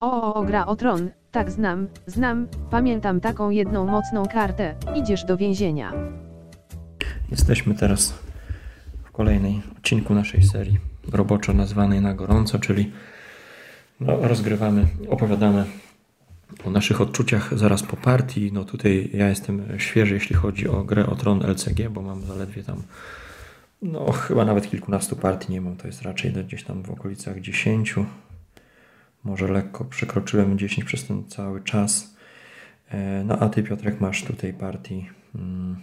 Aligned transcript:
O, 0.00 0.42
gra 0.44 0.66
o 0.66 0.76
tron, 0.76 1.10
tak 1.30 1.50
znam, 1.50 1.88
znam, 2.06 2.48
pamiętam 2.70 3.20
taką 3.20 3.50
jedną 3.50 3.86
mocną 3.86 4.26
kartę, 4.26 4.74
idziesz 4.94 5.24
do 5.24 5.36
więzienia. 5.36 5.92
Jesteśmy 7.30 7.74
teraz 7.74 8.14
w 9.04 9.10
kolejnej 9.10 9.62
odcinku 9.76 10.14
naszej 10.14 10.42
serii 10.42 10.78
roboczo 11.12 11.52
nazwanej 11.52 12.00
na 12.00 12.14
gorąco, 12.14 12.58
czyli 12.58 12.92
no, 14.00 14.16
rozgrywamy, 14.20 14.86
opowiadamy 15.08 15.64
o 16.64 16.70
naszych 16.70 17.00
odczuciach 17.00 17.58
zaraz 17.58 17.82
po 17.82 17.96
partii. 17.96 18.52
No 18.52 18.64
tutaj 18.64 19.10
ja 19.12 19.28
jestem 19.28 19.62
świeży, 19.78 20.14
jeśli 20.14 20.36
chodzi 20.36 20.68
o 20.68 20.84
grę 20.84 21.06
o 21.06 21.16
tron 21.16 21.42
LCG, 21.46 21.88
bo 21.90 22.02
mam 22.02 22.22
zaledwie 22.22 22.62
tam 22.62 22.82
no 23.82 24.12
chyba 24.12 24.44
nawet 24.44 24.70
kilkunastu 24.70 25.16
partii 25.16 25.52
nie 25.52 25.60
mam, 25.60 25.76
to 25.76 25.86
jest 25.86 26.02
raczej 26.02 26.32
gdzieś 26.32 26.64
tam 26.64 26.82
w 26.82 26.90
okolicach 26.90 27.40
10. 27.40 27.94
Może 29.24 29.48
lekko 29.48 29.84
przekroczyłem 29.84 30.58
10 30.58 30.84
przez 30.84 31.06
ten 31.06 31.28
cały 31.28 31.62
czas. 31.62 32.16
E, 32.88 33.24
no 33.24 33.38
a 33.38 33.48
ty 33.48 33.62
Piotrek 33.62 34.00
masz 34.00 34.24
tutaj 34.24 34.52
partii. 34.52 35.08
Hmm. 35.32 35.76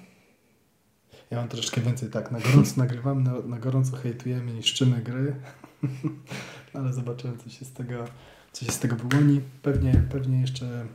Ja 1.31 1.37
mam 1.37 1.47
troszeczkę 1.47 1.81
więcej, 1.81 2.09
tak, 2.09 2.31
na 2.31 2.39
gorąco 2.39 2.73
nagrywamy, 2.81 3.21
na, 3.21 3.39
na 3.39 3.59
gorąco 3.59 3.97
hejtujemy, 3.97 4.53
niszczymy 4.53 5.01
gry, 5.01 5.35
ale 6.73 6.93
zobaczymy 6.93 7.37
co 7.37 7.49
się 7.49 7.65
z 7.65 7.73
tego, 7.73 8.05
co 8.51 8.65
się 8.65 8.71
z 8.71 8.79
tego 8.79 8.95
wyłoni. 8.95 9.41
Pewnie, 9.61 10.03
pewnie 10.11 10.41
jeszcze 10.41 10.85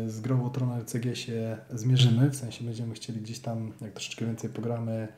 e, 0.00 0.10
z 0.10 0.20
grą 0.20 0.50
Trona 0.50 0.78
LCG 0.78 1.16
się 1.16 1.56
zmierzymy, 1.70 2.30
w 2.30 2.36
sensie 2.36 2.64
będziemy 2.64 2.94
chcieli 2.94 3.20
gdzieś 3.20 3.38
tam, 3.38 3.72
jak 3.80 3.92
troszeczkę 3.92 4.26
więcej 4.26 4.50
pogramy, 4.50 5.08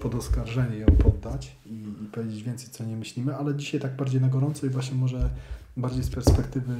pod 0.00 0.14
oskarżenie 0.14 0.76
ją 0.76 0.86
poddać 0.86 1.56
i, 1.66 1.74
i, 2.04 2.06
powiedzieć 2.12 2.42
więcej, 2.42 2.68
co 2.70 2.84
nie 2.84 2.96
myślimy, 2.96 3.36
ale 3.36 3.54
dzisiaj 3.54 3.80
tak 3.80 3.96
bardziej 3.96 4.20
na 4.20 4.28
gorąco 4.28 4.66
i 4.66 4.70
właśnie 4.70 4.96
może 4.96 5.30
bardziej 5.76 6.02
z 6.02 6.10
perspektywy 6.10 6.74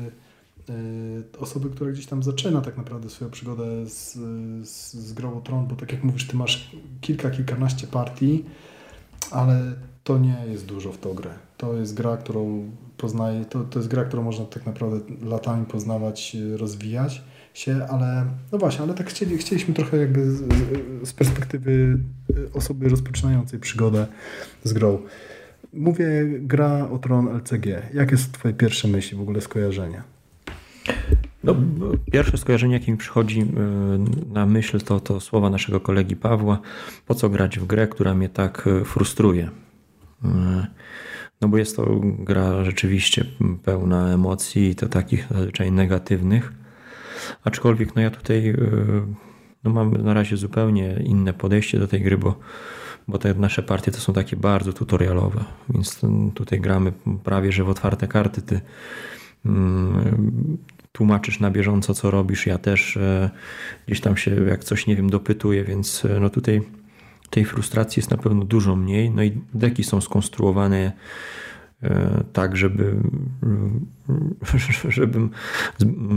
y, 0.71 1.39
osoby, 1.39 1.71
która 1.71 1.91
gdzieś 1.91 2.07
tam 2.07 2.23
zaczyna 2.23 2.61
tak 2.61 2.77
naprawdę 2.77 3.11
swoją 3.11 3.31
przygodę 3.31 3.87
z, 3.87 4.13
z, 4.69 4.95
z 4.95 5.13
grą 5.13 5.41
Tron, 5.41 5.67
bo 5.67 5.77
tak 5.77 5.93
jak 5.93 6.05
mówisz, 6.05 6.27
ty 6.27 6.37
masz 6.37 6.77
kilka, 7.01 7.31
kilkanaście 7.31 7.87
partii, 7.87 8.45
ale 9.31 9.75
to 10.05 10.19
nie 10.19 10.37
jest 10.49 10.67
dużo 10.67 10.93
w 10.93 10.99
tą 10.99 11.15
grę. 11.15 11.31
To 11.57 11.75
jest 11.75 11.95
gra, 11.95 12.17
którą 12.17 12.71
poznaje, 12.97 13.45
to, 13.45 13.65
to 13.65 13.79
jest 13.79 13.89
gra, 13.89 14.05
którą 14.05 14.23
można 14.23 14.45
tak 14.45 14.67
naprawdę 14.67 15.15
latami 15.25 15.67
poznawać, 15.67 16.37
rozwijać 16.57 17.23
się, 17.55 17.87
ale 17.91 18.27
no 18.53 18.59
właśnie, 18.59 18.83
ale 18.83 18.95
tak 18.95 19.09
chcieli, 19.09 19.39
chcieliśmy 19.39 19.75
trochę 19.75 19.97
jakby 19.97 20.31
z, 20.31 20.43
z 21.05 21.13
perspektywy 21.13 21.99
osoby 22.53 22.89
rozpoczynającej 22.89 23.61
przygodę 23.61 24.07
z 24.65 24.73
grą. 24.73 24.99
Mówię 25.73 26.07
gra 26.41 26.89
o 26.91 26.99
Tron 26.99 27.29
LCG. 27.29 27.67
Jakie 27.95 28.17
są 28.17 28.33
Twoje 28.33 28.55
pierwsze 28.55 28.89
myśli, 28.89 29.19
w 29.19 29.21
ogóle 29.21 29.41
skojarzenia? 29.41 30.03
No, 31.45 31.57
pierwsze 32.13 32.39
skojarzenie, 32.39 32.75
jakie 32.75 32.93
mi 32.93 32.99
przychodzi 32.99 33.41
y, 33.41 33.45
na 34.33 34.47
myśl, 34.47 34.81
to, 34.81 35.01
to 35.01 35.21
słowa 35.21 35.51
naszego 35.51 35.81
kolegi 35.81 36.17
Pawła. 36.17 36.61
Po 37.07 37.15
co 37.15 37.29
grać 37.29 37.59
w 37.59 37.67
grę, 37.67 37.89
która 37.89 38.15
mnie 38.15 38.29
tak 38.29 38.67
y, 38.67 38.85
frustruje? 38.85 39.45
Y, 39.45 40.29
no 41.41 41.49
bo 41.49 41.59
jest 41.59 41.77
to 41.77 42.01
gra 42.03 42.65
rzeczywiście 42.65 43.25
pełna 43.65 44.13
emocji 44.13 44.69
i 44.69 44.75
to 44.75 44.89
takich 44.89 45.27
zazwyczaj 45.31 45.73
negatywnych. 45.73 46.53
Aczkolwiek 47.45 47.97
no 47.97 48.03
ja 48.03 48.11
tutaj 48.11 48.49
e, 48.49 48.57
no 49.65 49.71
mam 49.71 49.93
na 49.93 50.15
razie 50.15 50.37
zupełnie 50.37 51.03
inne 51.05 51.33
podejście 51.33 51.79
do 51.79 51.89
tej 51.89 52.01
gry, 52.01 52.19
bo, 52.19 52.39
bo 53.09 53.19
te 53.19 53.35
nasze 53.35 53.63
partie 53.63 53.91
to 53.91 53.99
są 53.99 54.13
takie 54.13 54.37
bardzo 54.37 54.73
tutorialowe, 54.73 55.45
więc 55.69 56.01
tutaj 56.35 56.61
gramy 56.61 56.93
prawie 57.25 57.53
że 57.53 57.65
w 57.65 57.69
otwarte 57.69 58.09
karty. 58.09 58.43
Ty 58.43 58.61
mm, 59.47 60.59
tłumaczysz 60.93 61.41
na 61.41 61.51
bieżąco, 61.51 61.95
co 61.95 62.11
robisz. 62.11 62.47
Ja 62.47 62.59
też 62.59 62.97
e, 62.97 63.31
gdzieś 63.87 64.01
tam 64.01 64.17
się, 64.17 64.47
jak 64.47 64.65
coś 64.65 64.87
nie 64.87 64.97
wiem, 64.97 65.11
dopytuję, 65.11 65.65
więc 65.65 66.05
e, 66.05 66.21
no 66.21 66.31
tutaj 66.31 66.63
tej 67.31 67.45
frustracji 67.45 68.01
jest 68.01 68.11
na 68.11 68.17
pewno 68.17 68.45
dużo 68.45 68.77
mniej. 68.77 69.11
No 69.11 69.23
i 69.23 69.41
deki 69.55 69.85
są 69.85 70.01
skonstruowane 70.01 70.93
tak, 72.33 72.57
żeby, 72.57 72.97
żebym 74.89 75.31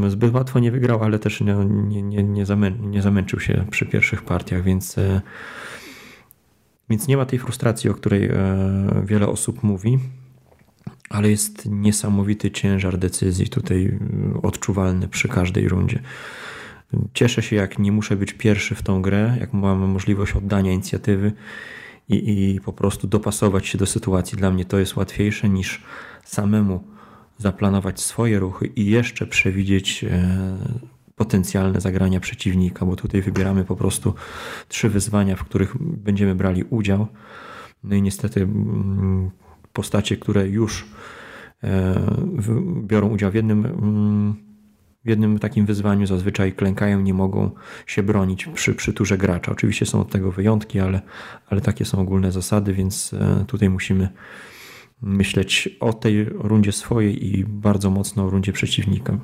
zbyt 0.07 0.33
łatwo 0.33 0.59
nie 0.59 0.71
wygrał, 0.71 1.03
ale 1.03 1.19
też 1.19 1.41
nie, 1.41 1.55
nie, 2.01 2.23
nie, 2.23 2.45
zamę, 2.45 2.71
nie 2.71 3.01
zamęczył 3.01 3.39
się 3.39 3.65
przy 3.71 3.85
pierwszych 3.85 4.21
partiach, 4.21 4.63
więc, 4.63 4.97
e, 4.97 5.21
więc 6.89 7.07
nie 7.07 7.17
ma 7.17 7.25
tej 7.25 7.39
frustracji, 7.39 7.89
o 7.89 7.93
której 7.93 8.25
e, 8.25 8.35
wiele 9.05 9.27
osób 9.27 9.63
mówi, 9.63 9.99
ale 11.09 11.29
jest 11.29 11.65
niesamowity 11.65 12.51
ciężar 12.51 12.97
decyzji 12.97 13.49
tutaj 13.49 13.99
odczuwalny 14.43 15.07
przy 15.07 15.27
każdej 15.27 15.69
rundzie. 15.69 15.99
Cieszę 17.13 17.41
się, 17.41 17.55
jak 17.55 17.79
nie 17.79 17.91
muszę 17.91 18.15
być 18.15 18.33
pierwszy 18.33 18.75
w 18.75 18.83
tą 18.83 19.01
grę, 19.01 19.37
jak 19.39 19.53
mam 19.53 19.79
możliwość 19.79 20.33
oddania 20.33 20.71
inicjatywy 20.71 21.31
i, 22.09 22.53
i 22.55 22.61
po 22.61 22.73
prostu 22.73 23.07
dopasować 23.07 23.67
się 23.67 23.77
do 23.77 23.85
sytuacji. 23.85 24.37
Dla 24.37 24.51
mnie 24.51 24.65
to 24.65 24.79
jest 24.79 24.95
łatwiejsze 24.95 25.49
niż 25.49 25.81
samemu 26.23 26.83
zaplanować 27.37 28.01
swoje 28.01 28.39
ruchy 28.39 28.65
i 28.65 28.85
jeszcze 28.85 29.27
przewidzieć 29.27 30.03
e, 30.03 30.57
potencjalne 31.15 31.81
zagrania 31.81 32.19
przeciwnika, 32.19 32.85
bo 32.85 32.95
tutaj 32.95 33.21
wybieramy 33.21 33.65
po 33.65 33.75
prostu 33.75 34.13
trzy 34.67 34.89
wyzwania, 34.89 35.35
w 35.35 35.43
których 35.43 35.77
będziemy 35.79 36.35
brali 36.35 36.63
udział. 36.63 37.07
No 37.83 37.95
i 37.95 38.01
niestety 38.01 38.41
mm, 38.41 39.31
postacie, 39.73 40.17
które 40.17 40.47
już 40.47 40.85
e, 41.63 42.01
biorą 42.83 43.09
udział 43.09 43.31
w 43.31 43.35
jednym 43.35 43.65
mm, 43.65 44.52
w 45.05 45.09
jednym 45.09 45.39
takim 45.39 45.65
wyzwaniu 45.65 46.07
zazwyczaj 46.07 46.53
klękają, 46.53 47.01
nie 47.01 47.13
mogą 47.13 47.51
się 47.85 48.03
bronić 48.03 48.45
przy, 48.45 48.75
przy 48.75 48.93
turze 48.93 49.17
gracza. 49.17 49.51
Oczywiście 49.51 49.85
są 49.85 50.01
od 50.01 50.09
tego 50.09 50.31
wyjątki, 50.31 50.79
ale, 50.79 51.01
ale 51.49 51.61
takie 51.61 51.85
są 51.85 51.99
ogólne 51.99 52.31
zasady, 52.31 52.73
więc 52.73 53.13
e, 53.13 53.45
tutaj 53.47 53.69
musimy 53.69 54.09
myśleć 55.01 55.69
o 55.79 55.93
tej 55.93 56.25
rundzie 56.25 56.71
swojej 56.71 57.27
i 57.27 57.45
bardzo 57.45 57.89
mocno 57.89 58.25
o 58.25 58.29
rundzie 58.29 58.53
przeciwnika. 58.53 59.17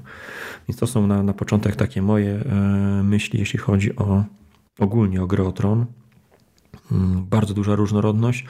Więc 0.68 0.80
to 0.80 0.88
są 0.88 1.08
na, 1.08 1.24
na 1.24 1.34
początek 1.34 1.76
takie 1.76 2.02
moje 2.02 2.32
e, 2.32 3.04
myśli, 3.04 3.40
jeśli 3.40 3.60
chodzi 3.60 3.96
o 3.96 4.24
ogólnie 4.80 5.24
o 5.24 5.28
grę 5.28 5.44
o 5.44 5.52
tron. 5.52 5.86
Mm, 6.92 7.26
bardzo 7.26 7.54
duża 7.54 7.76
różnorodność, 7.76 8.46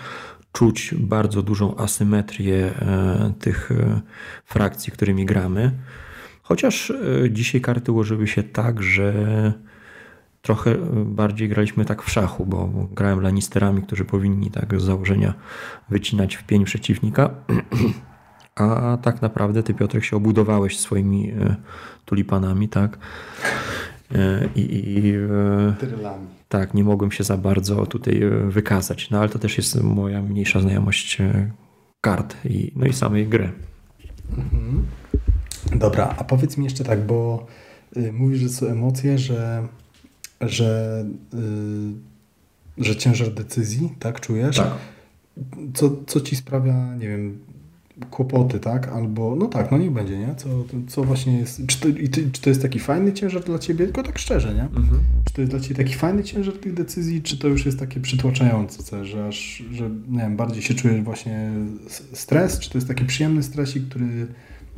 czuć 0.51 0.95
bardzo 0.97 1.41
dużą 1.41 1.77
asymetrię 1.77 2.55
e, 2.55 3.33
tych 3.39 3.69
frakcji, 4.45 4.93
którymi 4.93 5.25
gramy. 5.25 5.71
Chociaż 6.49 6.91
e, 6.91 7.29
dzisiaj 7.31 7.61
karty 7.61 7.91
ułożyły 7.91 8.27
się 8.27 8.43
tak, 8.43 8.83
że 8.83 9.13
trochę 10.41 10.75
bardziej 11.05 11.49
graliśmy 11.49 11.85
tak 11.85 12.03
w 12.03 12.09
szachu, 12.09 12.45
bo 12.45 12.87
grałem 12.91 13.21
Lannisterami, 13.21 13.81
którzy 13.81 14.05
powinni 14.05 14.51
tak 14.51 14.81
z 14.81 14.83
założenia 14.83 15.33
wycinać 15.89 16.35
w 16.35 16.43
pień 16.43 16.65
przeciwnika. 16.65 17.29
A 18.55 18.97
tak 19.01 19.21
naprawdę 19.21 19.63
ty, 19.63 19.73
Piotrek, 19.73 20.03
się 20.03 20.17
obudowałeś 20.17 20.79
swoimi 20.79 21.31
e, 21.31 21.55
tulipanami, 22.05 22.69
tak? 22.69 22.97
E, 24.15 24.49
I, 24.55 24.97
i 24.97 25.13
tak, 26.49 26.73
nie 26.73 26.83
mogłem 26.83 27.11
się 27.11 27.23
za 27.23 27.37
bardzo 27.37 27.85
tutaj 27.85 28.21
wykazać. 28.47 29.09
No 29.09 29.19
ale 29.19 29.29
to 29.29 29.39
też 29.39 29.57
jest 29.57 29.83
moja 29.83 30.21
mniejsza 30.21 30.59
znajomość 30.59 31.17
kart 32.01 32.35
i, 32.45 32.71
no 32.75 32.85
i 32.85 32.93
samej 32.93 33.27
gry. 33.27 33.68
Dobra, 35.79 36.15
a 36.17 36.23
powiedz 36.23 36.57
mi 36.57 36.63
jeszcze 36.63 36.83
tak, 36.83 37.05
bo 37.05 37.45
y, 37.97 38.13
mówisz, 38.13 38.39
że 38.39 38.49
są 38.49 38.67
emocje, 38.67 39.17
że, 39.17 39.67
że, 40.41 41.05
y, 42.79 42.83
że 42.83 42.95
ciężar 42.95 43.33
decyzji, 43.33 43.89
tak 43.99 44.19
czujesz? 44.19 44.57
Tak. 44.57 44.73
Co, 45.73 45.91
co 46.07 46.21
ci 46.21 46.35
sprawia, 46.35 46.95
nie 46.95 47.07
wiem, 47.07 47.39
kłopoty, 48.11 48.59
tak? 48.59 48.87
Albo, 48.87 49.35
no 49.35 49.45
tak, 49.45 49.71
no 49.71 49.77
niech 49.77 49.91
będzie, 49.91 50.17
nie? 50.17 50.35
Co, 50.35 50.49
co 50.87 51.03
właśnie 51.03 51.37
jest, 51.37 51.61
czy 51.67 51.79
to, 51.79 51.87
czy 52.31 52.41
to 52.41 52.49
jest 52.49 52.61
taki 52.61 52.79
fajny 52.79 53.13
ciężar 53.13 53.43
dla 53.43 53.59
Ciebie, 53.59 53.85
tylko 53.85 54.03
tak 54.03 54.19
szczerze, 54.19 54.53
nie? 54.53 54.63
Mhm. 54.63 55.01
Czy 55.25 55.33
to 55.33 55.41
jest 55.41 55.53
dla 55.53 55.59
Ciebie 55.59 55.75
taki 55.75 55.93
fajny 55.93 56.23
ciężar 56.23 56.53
tych 56.53 56.73
decyzji, 56.73 57.21
czy 57.21 57.37
to 57.37 57.47
już 57.47 57.65
jest 57.65 57.79
takie 57.79 57.99
przytłaczające, 57.99 59.05
że 59.05 59.27
aż, 59.27 59.63
że, 59.71 59.89
nie 60.09 60.19
wiem, 60.19 60.35
bardziej 60.35 60.63
się 60.63 60.73
czujesz 60.73 61.01
właśnie 61.01 61.51
stres, 62.13 62.59
czy 62.59 62.69
to 62.69 62.77
jest 62.77 62.87
taki 62.87 63.05
przyjemny 63.05 63.43
stresik, 63.43 63.89
który 63.89 64.27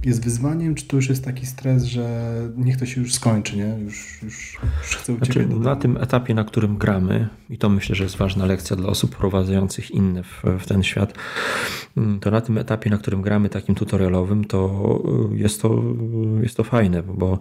jest 0.05 0.23
wyzwaniem, 0.23 0.75
czy 0.75 0.87
to 0.87 0.95
już 0.95 1.09
jest 1.09 1.25
taki 1.25 1.45
stres, 1.45 1.83
że 1.83 2.31
niech 2.57 2.77
to 2.77 2.85
się 2.85 3.01
już 3.01 3.13
skończy, 3.13 3.57
nie? 3.57 3.77
Już, 3.85 4.19
już, 4.23 4.59
już 4.81 4.95
chcę 4.95 5.15
znaczy, 5.15 5.47
Na 5.47 5.75
tym 5.75 5.97
etapie, 5.97 6.33
na 6.33 6.43
którym 6.43 6.77
gramy, 6.77 7.27
i 7.49 7.57
to 7.57 7.69
myślę, 7.69 7.95
że 7.95 8.03
jest 8.03 8.17
ważna 8.17 8.45
lekcja 8.45 8.75
dla 8.75 8.89
osób 8.89 9.15
prowadzących 9.15 9.91
inne 9.91 10.23
w, 10.23 10.43
w 10.59 10.67
ten 10.67 10.83
świat, 10.83 11.13
mm, 11.97 12.19
to 12.19 12.31
na 12.31 12.41
tym 12.41 12.57
etapie, 12.57 12.89
na 12.89 12.97
którym 12.97 13.21
gramy 13.21 13.49
takim 13.49 13.75
tutorialowym, 13.75 14.45
to 14.45 15.01
y, 15.33 15.37
jest 15.37 15.61
to, 15.61 15.83
jest 16.41 16.57
to 16.57 16.63
fajne, 16.63 17.03
bo 17.03 17.39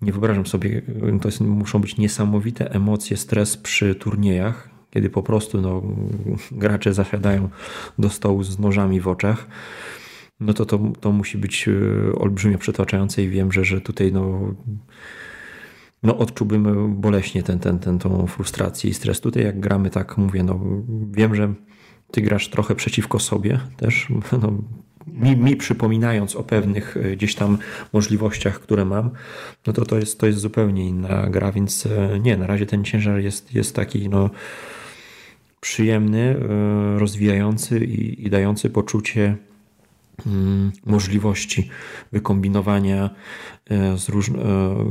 nie 0.00 0.12
wyobrażam 0.12 0.46
sobie, 0.46 0.82
to 1.22 1.28
jest, 1.28 1.40
muszą 1.40 1.78
być 1.78 1.96
niesamowite 1.96 2.70
emocje, 2.70 3.16
stres 3.16 3.56
przy 3.56 3.94
turniejach, 3.94 4.68
kiedy 4.90 5.10
po 5.10 5.22
prostu 5.22 5.60
no, 5.60 5.82
gracze 6.52 6.94
zasiadają 6.94 7.48
do 7.98 8.10
stołu 8.10 8.42
z 8.42 8.58
nożami 8.58 9.00
w 9.00 9.08
oczach 9.08 9.46
no 10.40 10.52
to, 10.52 10.66
to 10.66 10.78
to 11.00 11.12
musi 11.12 11.38
być 11.38 11.68
olbrzymio 12.14 12.58
przytłaczające 12.58 13.22
i 13.22 13.28
wiem, 13.28 13.52
że, 13.52 13.64
że 13.64 13.80
tutaj 13.80 14.12
no, 14.12 14.54
no 16.02 16.18
odczułbym 16.18 16.94
boleśnie 17.00 17.42
ten, 17.42 17.58
ten, 17.58 17.78
ten, 17.78 17.98
tą 17.98 18.26
frustrację 18.26 18.90
i 18.90 18.94
stres. 18.94 19.20
Tutaj 19.20 19.44
jak 19.44 19.60
gramy 19.60 19.90
tak, 19.90 20.18
mówię, 20.18 20.42
no 20.42 20.60
wiem, 21.10 21.34
że 21.34 21.54
ty 22.10 22.20
grasz 22.20 22.48
trochę 22.48 22.74
przeciwko 22.74 23.18
sobie 23.18 23.60
też, 23.76 24.08
no, 24.42 24.52
mi, 25.06 25.36
mi 25.36 25.56
przypominając 25.56 26.36
o 26.36 26.42
pewnych 26.42 26.96
e, 26.96 27.16
gdzieś 27.16 27.34
tam 27.34 27.58
możliwościach, 27.92 28.60
które 28.60 28.84
mam, 28.84 29.10
no 29.66 29.72
to 29.72 29.84
to 29.84 29.98
jest, 29.98 30.20
to 30.20 30.26
jest 30.26 30.38
zupełnie 30.38 30.88
inna 30.88 31.26
gra, 31.30 31.52
więc 31.52 31.86
e, 31.86 32.20
nie, 32.20 32.36
na 32.36 32.46
razie 32.46 32.66
ten 32.66 32.84
ciężar 32.84 33.20
jest, 33.20 33.54
jest 33.54 33.76
taki 33.76 34.08
no, 34.08 34.30
przyjemny, 35.60 36.36
e, 36.36 36.98
rozwijający 36.98 37.84
i, 37.84 38.26
i 38.26 38.30
dający 38.30 38.70
poczucie 38.70 39.36
możliwości 40.86 41.68
wykombinowania 42.12 43.10
z 43.96 44.08
róż, 44.08 44.30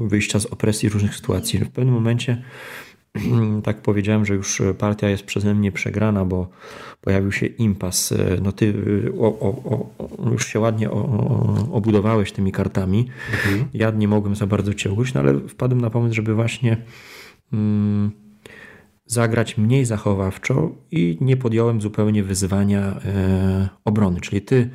wyjścia 0.07 0.39
z 0.39 0.45
opresji 0.45 0.89
różnych 0.89 1.16
sytuacji. 1.16 1.60
W 1.60 1.69
pewnym 1.69 1.94
momencie 1.94 2.44
tak 3.63 3.81
powiedziałem, 3.81 4.25
że 4.25 4.33
już 4.36 4.62
partia 4.77 5.10
jest 5.10 5.24
przeze 5.24 5.56
mnie 5.56 5.72
przegrana, 5.72 6.25
bo 6.25 6.50
pojawił 7.01 7.31
się 7.31 7.45
impas. 7.45 8.13
No 8.42 8.51
ty 8.51 8.74
o, 9.19 9.39
o, 9.39 9.50
o, 9.50 10.31
już 10.31 10.48
się 10.48 10.60
ładnie 10.60 10.92
obudowałeś 11.72 12.31
tymi 12.31 12.51
kartami. 12.51 13.07
Mhm. 13.31 13.66
Ja 13.74 13.92
nie 13.92 14.07
mogłem 14.07 14.36
za 14.36 14.48
bardzo 14.48 14.74
cię 14.74 14.92
ugryźć, 14.92 15.13
no 15.13 15.19
ale 15.19 15.39
wpadłem 15.39 15.81
na 15.81 15.89
pomysł, 15.89 16.16
żeby 16.16 16.36
właśnie 16.36 16.77
mm, 17.54 18.25
zagrać 19.06 19.57
mniej 19.57 19.86
zachowawczo 19.86 20.72
i 20.92 21.18
nie 21.22 21.38
podjąłem 21.38 21.81
zupełnie 21.81 22.24
wyzwania 22.24 22.80
e, 22.80 23.69
obrony. 23.86 24.22
Czyli 24.22 24.42
ty 24.42 24.69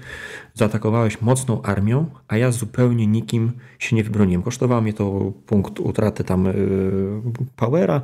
zaatakowałeś 0.55 1.21
mocną 1.21 1.63
armią, 1.63 2.07
a 2.29 2.37
ja 2.37 2.53
zupełnie 2.53 3.07
nikim 3.07 3.53
się 3.79 3.97
nie 3.97 4.05
wybroniłem. 4.05 4.43
Kosztowało 4.43 4.81
mnie 4.81 4.93
to 4.93 5.33
punkt 5.47 5.81
utraty 5.81 6.25
tam 6.25 6.47
e, 6.47 6.53
powera, 7.57 8.03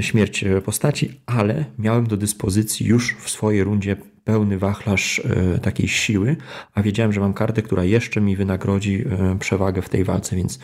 śmierć 0.00 0.44
postaci, 0.64 1.20
ale 1.26 1.64
miałem 1.78 2.06
do 2.06 2.16
dyspozycji 2.16 2.86
już 2.86 3.14
w 3.14 3.30
swojej 3.30 3.64
rundzie 3.64 3.96
pełny 4.26 4.58
wachlarz 4.58 5.18
e, 5.18 5.58
takiej 5.58 5.88
siły, 5.88 6.36
a 6.74 6.82
wiedziałem, 6.82 7.12
że 7.12 7.20
mam 7.20 7.34
kartę, 7.34 7.62
która 7.62 7.84
jeszcze 7.84 8.20
mi 8.20 8.36
wynagrodzi 8.36 9.04
e, 9.10 9.38
przewagę 9.38 9.82
w 9.82 9.88
tej 9.88 10.04
walce, 10.04 10.36
więc 10.36 10.58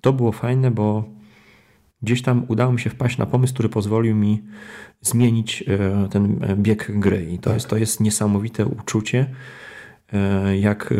to 0.00 0.12
było 0.12 0.32
fajne, 0.32 0.70
bo 0.70 1.04
gdzieś 2.02 2.22
tam 2.22 2.44
udało 2.48 2.72
mi 2.72 2.80
się 2.80 2.90
wpaść 2.90 3.18
na 3.18 3.26
pomysł, 3.26 3.54
który 3.54 3.68
pozwolił 3.68 4.16
mi 4.16 4.42
zmienić 5.00 5.64
e, 5.68 6.08
ten 6.08 6.40
bieg 6.56 7.00
gry. 7.00 7.26
I 7.32 7.38
to, 7.38 7.44
tak. 7.44 7.54
jest, 7.54 7.68
to 7.68 7.76
jest 7.76 8.00
niesamowite 8.00 8.66
uczucie, 8.66 9.26
e, 10.12 10.58
jak 10.58 10.92
e, 10.92 10.96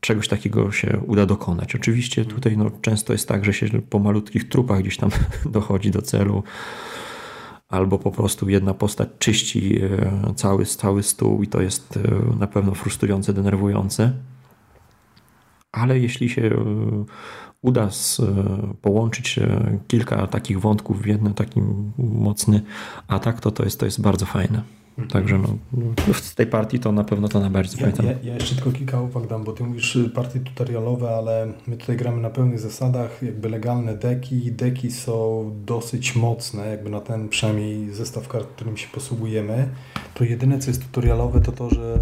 czegoś 0.00 0.28
takiego 0.28 0.72
się 0.72 1.00
uda 1.06 1.26
dokonać. 1.26 1.74
Oczywiście 1.74 2.24
tutaj 2.24 2.56
no, 2.56 2.70
często 2.80 3.12
jest 3.12 3.28
tak, 3.28 3.44
że 3.44 3.52
się 3.52 3.66
po 3.82 3.98
malutkich 3.98 4.48
trupach 4.48 4.80
gdzieś 4.80 4.96
tam 4.96 5.10
dochodzi 5.46 5.90
do 5.90 6.02
celu, 6.02 6.42
albo 7.68 7.98
po 7.98 8.10
prostu 8.10 8.48
jedna 8.48 8.74
postać 8.74 9.08
czyści 9.18 9.80
cały, 10.36 10.66
cały 10.66 11.02
stół 11.02 11.42
i 11.42 11.46
to 11.46 11.60
jest 11.60 11.98
na 12.38 12.46
pewno 12.46 12.74
frustrujące, 12.74 13.32
denerwujące. 13.32 14.12
Ale 15.72 15.98
jeśli 15.98 16.28
się 16.28 16.50
uda 17.62 17.90
z, 17.90 18.20
e, 18.20 18.24
połączyć 18.82 19.38
e, 19.38 19.78
kilka 19.88 20.26
takich 20.26 20.60
wątków 20.60 21.02
w 21.02 21.06
jeden 21.06 21.34
taki 21.34 21.60
mocny 21.98 22.62
atak, 23.08 23.40
to 23.40 23.50
to 23.50 23.64
jest, 23.64 23.80
to 23.80 23.86
jest 23.86 24.00
bardzo 24.00 24.26
fajne. 24.26 24.62
Mhm. 24.98 25.08
Także 25.08 25.38
no, 25.38 25.56
z 26.12 26.34
tej 26.34 26.46
partii 26.46 26.78
to 26.78 26.92
na 26.92 27.04
pewno 27.04 27.28
to 27.28 27.40
najbardziej 27.40 27.80
ja, 27.80 28.04
ja, 28.04 28.18
ja, 28.22 28.34
jeszcze 28.34 28.54
tylko 28.54 28.72
kilka 28.72 29.00
uwag 29.00 29.26
dam, 29.26 29.44
bo 29.44 29.52
ty 29.52 29.64
mówisz 29.64 29.96
y, 29.96 30.10
partie 30.10 30.40
tutorialowe, 30.40 31.10
ale 31.10 31.52
my 31.66 31.76
tutaj 31.76 31.96
gramy 31.96 32.20
na 32.20 32.30
pełnych 32.30 32.60
zasadach, 32.60 33.22
jakby 33.22 33.48
legalne 33.48 33.94
deki. 33.94 34.52
Deki 34.52 34.90
są 34.90 35.50
dosyć 35.66 36.16
mocne, 36.16 36.66
jakby 36.66 36.90
na 36.90 37.00
ten 37.00 37.28
przynajmniej 37.28 37.90
zestaw 37.90 38.28
kart, 38.28 38.48
którym 38.48 38.76
się 38.76 38.88
posługujemy. 38.88 39.68
To 40.14 40.24
jedyne, 40.24 40.58
co 40.58 40.70
jest 40.70 40.82
tutorialowe, 40.82 41.40
to 41.40 41.52
to, 41.52 41.70
że 41.70 41.98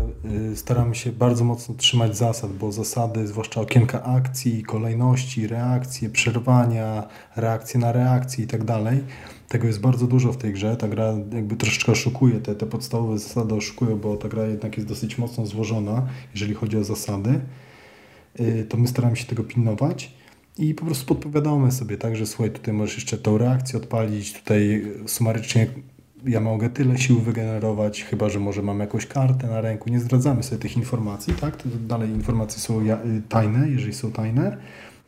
y, 0.52 0.56
staramy 0.56 0.94
się 0.94 1.12
bardzo 1.12 1.44
mocno 1.44 1.74
trzymać 1.74 2.16
zasad, 2.16 2.52
bo 2.52 2.72
zasady, 2.72 3.26
zwłaszcza 3.26 3.60
okienka 3.60 4.02
akcji, 4.02 4.62
kolejności, 4.62 5.46
reakcje, 5.46 6.10
przerwania, 6.10 7.08
reakcje 7.36 7.80
na 7.80 7.92
reakcje 7.92 8.44
i 8.44 8.46
tak 8.46 8.64
dalej, 8.64 9.00
tego 9.48 9.66
jest 9.66 9.80
bardzo 9.80 10.06
dużo 10.06 10.32
w 10.32 10.36
tej 10.36 10.52
grze. 10.52 10.76
Ta 10.76 10.88
gra 10.88 11.14
jakby 11.32 11.56
troszeczkę 11.56 11.92
oszukuje, 11.92 12.40
te, 12.40 12.54
te 12.54 12.66
podstawowe 12.66 13.18
zasady 13.18 13.54
oszukują, 13.54 13.98
bo 13.98 14.16
ta 14.16 14.28
gra 14.28 14.46
jednak 14.46 14.76
jest 14.76 14.88
dosyć 14.88 15.18
mocno 15.18 15.46
złożona, 15.46 16.06
jeżeli 16.34 16.54
chodzi 16.54 16.76
o 16.76 16.84
zasady. 16.84 17.40
Y, 18.40 18.66
to 18.68 18.76
my 18.76 18.88
staramy 18.88 19.16
się 19.16 19.24
tego 19.24 19.44
pilnować 19.44 20.12
i 20.58 20.74
po 20.74 20.84
prostu 20.84 21.06
podpowiadamy 21.06 21.72
sobie, 21.72 21.96
tak, 21.98 22.16
że 22.16 22.26
słuchaj, 22.26 22.50
tutaj 22.50 22.74
możesz 22.74 22.94
jeszcze 22.94 23.18
tą 23.18 23.38
reakcję 23.38 23.78
odpalić, 23.78 24.32
tutaj 24.32 24.82
sumarycznie 25.06 25.66
ja 26.26 26.40
mogę 26.40 26.70
tyle 26.70 26.98
sił 26.98 27.20
wygenerować, 27.20 28.04
chyba 28.04 28.28
że 28.28 28.40
może 28.40 28.62
mam 28.62 28.80
jakąś 28.80 29.06
kartę 29.06 29.46
na 29.46 29.60
ręku. 29.60 29.90
Nie 29.90 30.00
zdradzamy 30.00 30.42
sobie 30.42 30.62
tych 30.62 30.76
informacji, 30.76 31.34
tak? 31.34 31.56
To 31.56 31.68
dalej 31.88 32.10
informacje 32.10 32.60
są 32.60 32.80
y, 32.80 33.22
tajne, 33.28 33.68
jeżeli 33.68 33.94
są 33.94 34.12
tajne. 34.12 34.56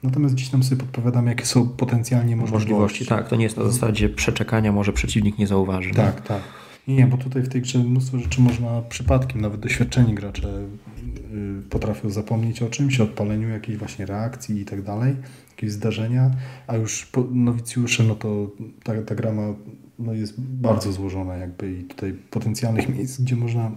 Natomiast 0.02 0.34
gdzieś 0.34 0.48
tam 0.48 0.62
sobie 0.62 0.80
podpowiadamy, 0.80 1.30
jakie 1.30 1.46
są 1.46 1.68
potencjalnie 1.68 2.36
możliwości. 2.36 2.70
możliwości. 2.70 3.06
Tak, 3.06 3.28
to 3.28 3.36
nie 3.36 3.44
jest 3.44 3.56
na 3.56 3.64
zasadzie 3.64 4.08
przeczekania, 4.08 4.72
może 4.72 4.92
przeciwnik 4.92 5.38
nie 5.38 5.46
zauważy. 5.46 5.94
Tak, 5.94 6.16
nie? 6.16 6.22
tak. 6.22 6.42
Nie, 6.88 7.06
bo 7.06 7.16
tutaj 7.16 7.42
w 7.42 7.48
tej 7.48 7.62
grze 7.62 7.78
mnóstwo 7.78 8.18
rzeczy 8.18 8.40
można 8.40 8.82
przypadkiem, 8.82 9.40
nawet 9.40 9.60
doświadczeni 9.60 10.14
gracze 10.14 10.48
y, 10.48 11.62
potrafią 11.70 12.10
zapomnieć 12.10 12.62
o 12.62 12.68
czymś, 12.68 13.00
o 13.00 13.04
odpaleniu 13.04 13.48
jakiejś 13.48 13.78
właśnie 13.78 14.06
reakcji 14.06 14.60
i 14.60 14.64
tak 14.64 14.82
dalej, 14.82 15.16
jakieś 15.50 15.72
zdarzenia, 15.72 16.30
a 16.66 16.76
już 16.76 17.10
nowicjusze, 17.30 18.04
no 18.04 18.14
to 18.14 18.50
ta, 18.82 19.02
ta 19.02 19.14
gra 19.14 19.32
ma, 19.32 19.54
no 19.98 20.14
jest 20.14 20.40
bardzo 20.40 20.92
złożona 20.92 21.36
jakby 21.36 21.72
i 21.72 21.84
tutaj 21.84 22.14
potencjalnych 22.30 22.88
miejsc, 22.88 23.20
gdzie 23.20 23.36
można 23.36 23.70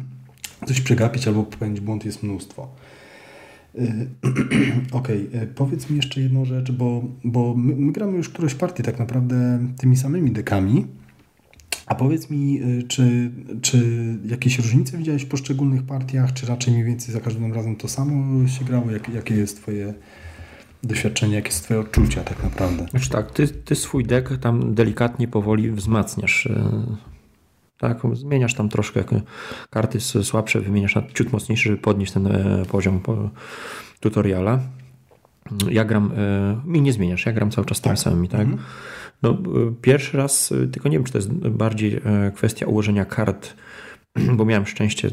coś 0.68 0.80
przegapić 0.80 1.28
albo 1.28 1.42
popełnić 1.42 1.80
błąd 1.80 2.04
jest 2.04 2.22
mnóstwo. 2.22 2.68
Y, 3.78 4.08
okej, 4.92 5.28
okay. 5.28 5.46
powiedz 5.46 5.90
mi 5.90 5.96
jeszcze 5.96 6.20
jedną 6.20 6.44
rzecz, 6.44 6.72
bo, 6.72 7.04
bo 7.24 7.54
my, 7.54 7.76
my, 7.76 7.92
gramy 7.92 8.16
już 8.16 8.28
któreś 8.28 8.54
partii 8.54 8.82
tak 8.82 8.98
naprawdę 8.98 9.58
tymi 9.78 9.96
samymi 9.96 10.30
dekami. 10.30 10.86
A 11.86 11.94
powiedz 11.94 12.30
mi, 12.30 12.62
y, 12.62 12.82
czy, 12.82 13.30
czy 13.62 13.78
jakieś 14.24 14.58
różnice 14.58 14.98
widziałeś 14.98 15.22
w 15.22 15.28
poszczególnych 15.28 15.82
partiach, 15.82 16.32
czy 16.32 16.46
raczej 16.46 16.72
mniej 16.72 16.86
więcej 16.86 17.14
za 17.14 17.20
każdym 17.20 17.52
razem 17.52 17.76
to 17.76 17.88
samo 17.88 18.48
się 18.48 18.64
grało? 18.64 18.90
Jak, 18.90 19.08
jakie 19.08 19.34
jest 19.34 19.56
Twoje 19.56 19.94
doświadczenie, 20.82 21.34
jakie 21.34 21.48
jest 21.48 21.64
Twoje 21.64 21.80
odczucia 21.80 22.22
tak 22.22 22.42
naprawdę? 22.42 22.86
Znaczy 22.90 23.10
tak, 23.10 23.30
ty, 23.30 23.48
ty 23.48 23.74
swój 23.74 24.04
dek 24.04 24.38
tam 24.38 24.74
delikatnie, 24.74 25.28
powoli 25.28 25.70
wzmacniasz 25.70 26.48
tak, 27.78 28.02
zmieniasz 28.12 28.54
tam 28.54 28.68
troszkę 28.68 29.04
karty 29.70 30.00
słabsze, 30.00 30.60
wymieniasz 30.60 30.94
na 30.94 31.02
ciut 31.14 31.32
mocniejsze, 31.32 31.68
żeby 31.68 31.78
podnieść 31.78 32.12
ten 32.12 32.26
e, 32.26 32.64
poziom 32.68 33.00
tutoriala. 34.00 34.60
Ja 35.70 35.84
gram, 35.84 36.12
e, 36.16 36.60
mi 36.64 36.82
nie 36.82 36.92
zmieniasz, 36.92 37.26
ja 37.26 37.32
gram 37.32 37.50
cały 37.50 37.66
czas 37.66 37.80
tak. 37.80 37.84
tymi 37.84 37.96
samymi, 37.96 38.28
tak? 38.28 38.40
Mhm. 38.40 38.58
No, 39.22 39.30
e, 39.30 39.34
pierwszy 39.82 40.16
raz, 40.16 40.54
tylko 40.72 40.88
nie 40.88 40.96
wiem, 40.96 41.04
czy 41.04 41.12
to 41.12 41.18
jest 41.18 41.32
bardziej 41.48 42.00
kwestia 42.34 42.66
ułożenia 42.66 43.04
kart, 43.04 43.54
bo 44.36 44.44
miałem 44.44 44.66
szczęście 44.66 45.10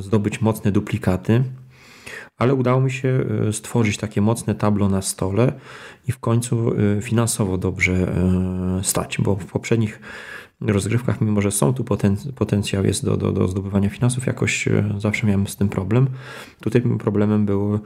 zdobyć 0.00 0.40
mocne 0.40 0.72
duplikaty 0.72 1.44
ale 2.36 2.54
udało 2.54 2.80
mi 2.80 2.90
się 2.90 3.24
e, 3.48 3.52
stworzyć 3.52 3.96
takie 3.96 4.20
mocne 4.20 4.54
tablo 4.54 4.88
na 4.88 5.02
stole 5.02 5.52
i 6.08 6.12
w 6.12 6.18
końcu 6.18 6.72
e, 6.74 7.02
finansowo 7.02 7.58
dobrze 7.58 7.92
e, 7.92 8.84
stać, 8.84 9.18
bo 9.20 9.36
w 9.36 9.46
poprzednich 9.46 10.00
rozgrywkach, 10.60 11.20
mimo 11.20 11.40
że 11.40 11.50
są 11.50 11.74
tu 11.74 11.84
potencjał 12.34 12.84
jest 12.84 13.04
do, 13.04 13.16
do, 13.16 13.32
do 13.32 13.48
zdobywania 13.48 13.88
finansów, 13.88 14.26
jakoś 14.26 14.68
zawsze 14.98 15.26
miałem 15.26 15.46
z 15.46 15.56
tym 15.56 15.68
problem. 15.68 16.08
Tutaj 16.60 16.82
problemem 16.82 17.46
był 17.46 17.78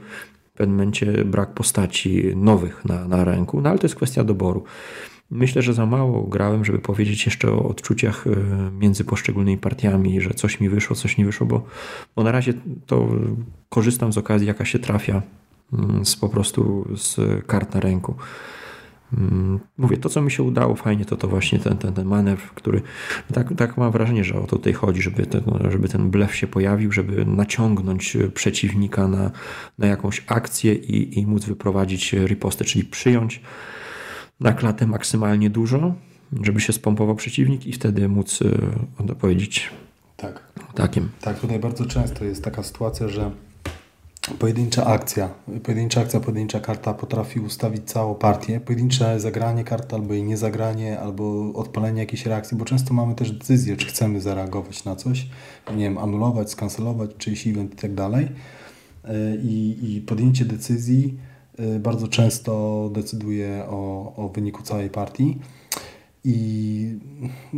w 0.53 0.57
pewnym 0.57 0.77
momencie 0.77 1.25
brak 1.25 1.53
postaci 1.53 2.23
nowych 2.35 2.85
na, 2.85 3.07
na 3.07 3.23
ręku, 3.23 3.61
no 3.61 3.69
ale 3.69 3.79
to 3.79 3.85
jest 3.85 3.95
kwestia 3.95 4.23
doboru. 4.23 4.63
Myślę, 5.31 5.61
że 5.61 5.73
za 5.73 5.85
mało 5.85 6.23
grałem, 6.23 6.65
żeby 6.65 6.79
powiedzieć 6.79 7.25
jeszcze 7.25 7.51
o 7.51 7.69
odczuciach 7.69 8.27
e, 8.27 8.31
między 8.71 9.03
poszczególnymi 9.03 9.57
partiami, 9.57 10.21
że 10.21 10.29
coś 10.29 10.59
mi 10.59 10.69
wyszło, 10.69 10.95
coś 10.95 11.17
nie 11.17 11.25
wyszło, 11.25 11.47
bo, 11.47 11.63
bo 12.15 12.23
na 12.23 12.31
razie 12.31 12.53
to 12.85 13.09
korzystam 13.69 14.13
z 14.13 14.17
okazji, 14.17 14.47
jaka 14.47 14.65
się 14.65 14.79
trafia 14.79 15.21
mm, 15.73 16.05
z 16.05 16.15
po 16.15 16.29
prostu 16.29 16.87
z 16.95 17.19
kart 17.45 17.73
na 17.73 17.79
ręku. 17.79 18.15
Mm, 19.17 19.59
mówię, 19.77 19.97
to 19.97 20.09
co 20.09 20.21
mi 20.21 20.31
się 20.31 20.43
udało 20.43 20.75
fajnie, 20.75 21.05
to 21.05 21.17
to 21.17 21.27
właśnie 21.27 21.59
ten, 21.59 21.77
ten, 21.77 21.93
ten 21.93 22.07
manewr, 22.07 22.53
który 22.55 22.81
tak, 23.33 23.53
tak 23.57 23.77
mam 23.77 23.91
wrażenie, 23.91 24.23
że 24.23 24.35
o 24.35 24.41
to 24.41 24.47
tutaj 24.47 24.73
chodzi, 24.73 25.01
żeby 25.01 25.25
ten, 25.25 25.43
żeby 25.69 25.89
ten 25.89 26.09
blef 26.09 26.35
się 26.35 26.47
pojawił, 26.47 26.91
żeby 26.91 27.25
naciągnąć 27.25 28.17
przeciwnika 28.33 29.07
na, 29.07 29.31
na 29.77 29.87
jakąś 29.87 30.23
akcję 30.27 30.73
i, 30.75 31.19
i 31.19 31.27
móc 31.27 31.45
wyprowadzić 31.45 32.13
ripostę, 32.13 32.65
czyli 32.65 32.85
przyjąć 32.85 33.41
na 34.41 34.53
klatę 34.53 34.87
maksymalnie 34.87 35.49
dużo, 35.49 35.93
żeby 36.43 36.61
się 36.61 36.73
spompował 36.73 37.15
przeciwnik 37.15 37.67
i 37.67 37.73
wtedy 37.73 38.09
móc 38.09 38.39
odpowiedzieć. 38.97 39.69
Tak. 40.17 40.51
Tak, 40.55 40.67
ptakiem. 40.67 41.09
Tak, 41.21 41.39
tutaj 41.39 41.59
bardzo 41.59 41.85
często 41.85 42.25
jest 42.25 42.43
taka 42.43 42.63
sytuacja, 42.63 43.07
że 43.07 43.31
pojedyncza 44.39 44.85
akcja, 44.85 45.29
pojedyncza 45.63 46.01
akcja, 46.01 46.19
pojedyncza 46.19 46.59
karta 46.59 46.93
potrafi 46.93 47.39
ustawić 47.39 47.83
całą 47.83 48.15
partię, 48.15 48.59
pojedyncze 48.59 49.19
zagranie 49.19 49.63
karty 49.63 49.95
albo 49.95 50.13
jej 50.13 50.23
niezagranie, 50.23 50.99
albo 50.99 51.53
odpalenie 51.53 51.99
jakiejś 51.99 52.25
reakcji, 52.25 52.57
bo 52.57 52.65
często 52.65 52.93
mamy 52.93 53.15
też 53.15 53.31
decyzję, 53.31 53.77
czy 53.77 53.87
chcemy 53.87 54.21
zareagować 54.21 54.85
na 54.85 54.95
coś, 54.95 55.27
nie 55.75 55.83
wiem, 55.83 55.97
anulować, 55.97 56.51
skancelować 56.51 57.09
czyjś 57.17 57.47
event 57.47 57.73
i 57.73 57.77
tak 57.77 57.93
dalej. 57.93 58.27
E, 59.03 59.35
I, 59.35 59.77
i 59.95 60.01
podjęcie 60.01 60.45
decyzji 60.45 61.17
bardzo 61.79 62.07
często 62.07 62.89
decyduje 62.93 63.63
o, 63.67 64.13
o 64.15 64.29
wyniku 64.29 64.63
całej 64.63 64.89
partii. 64.89 65.37
I 66.23 66.99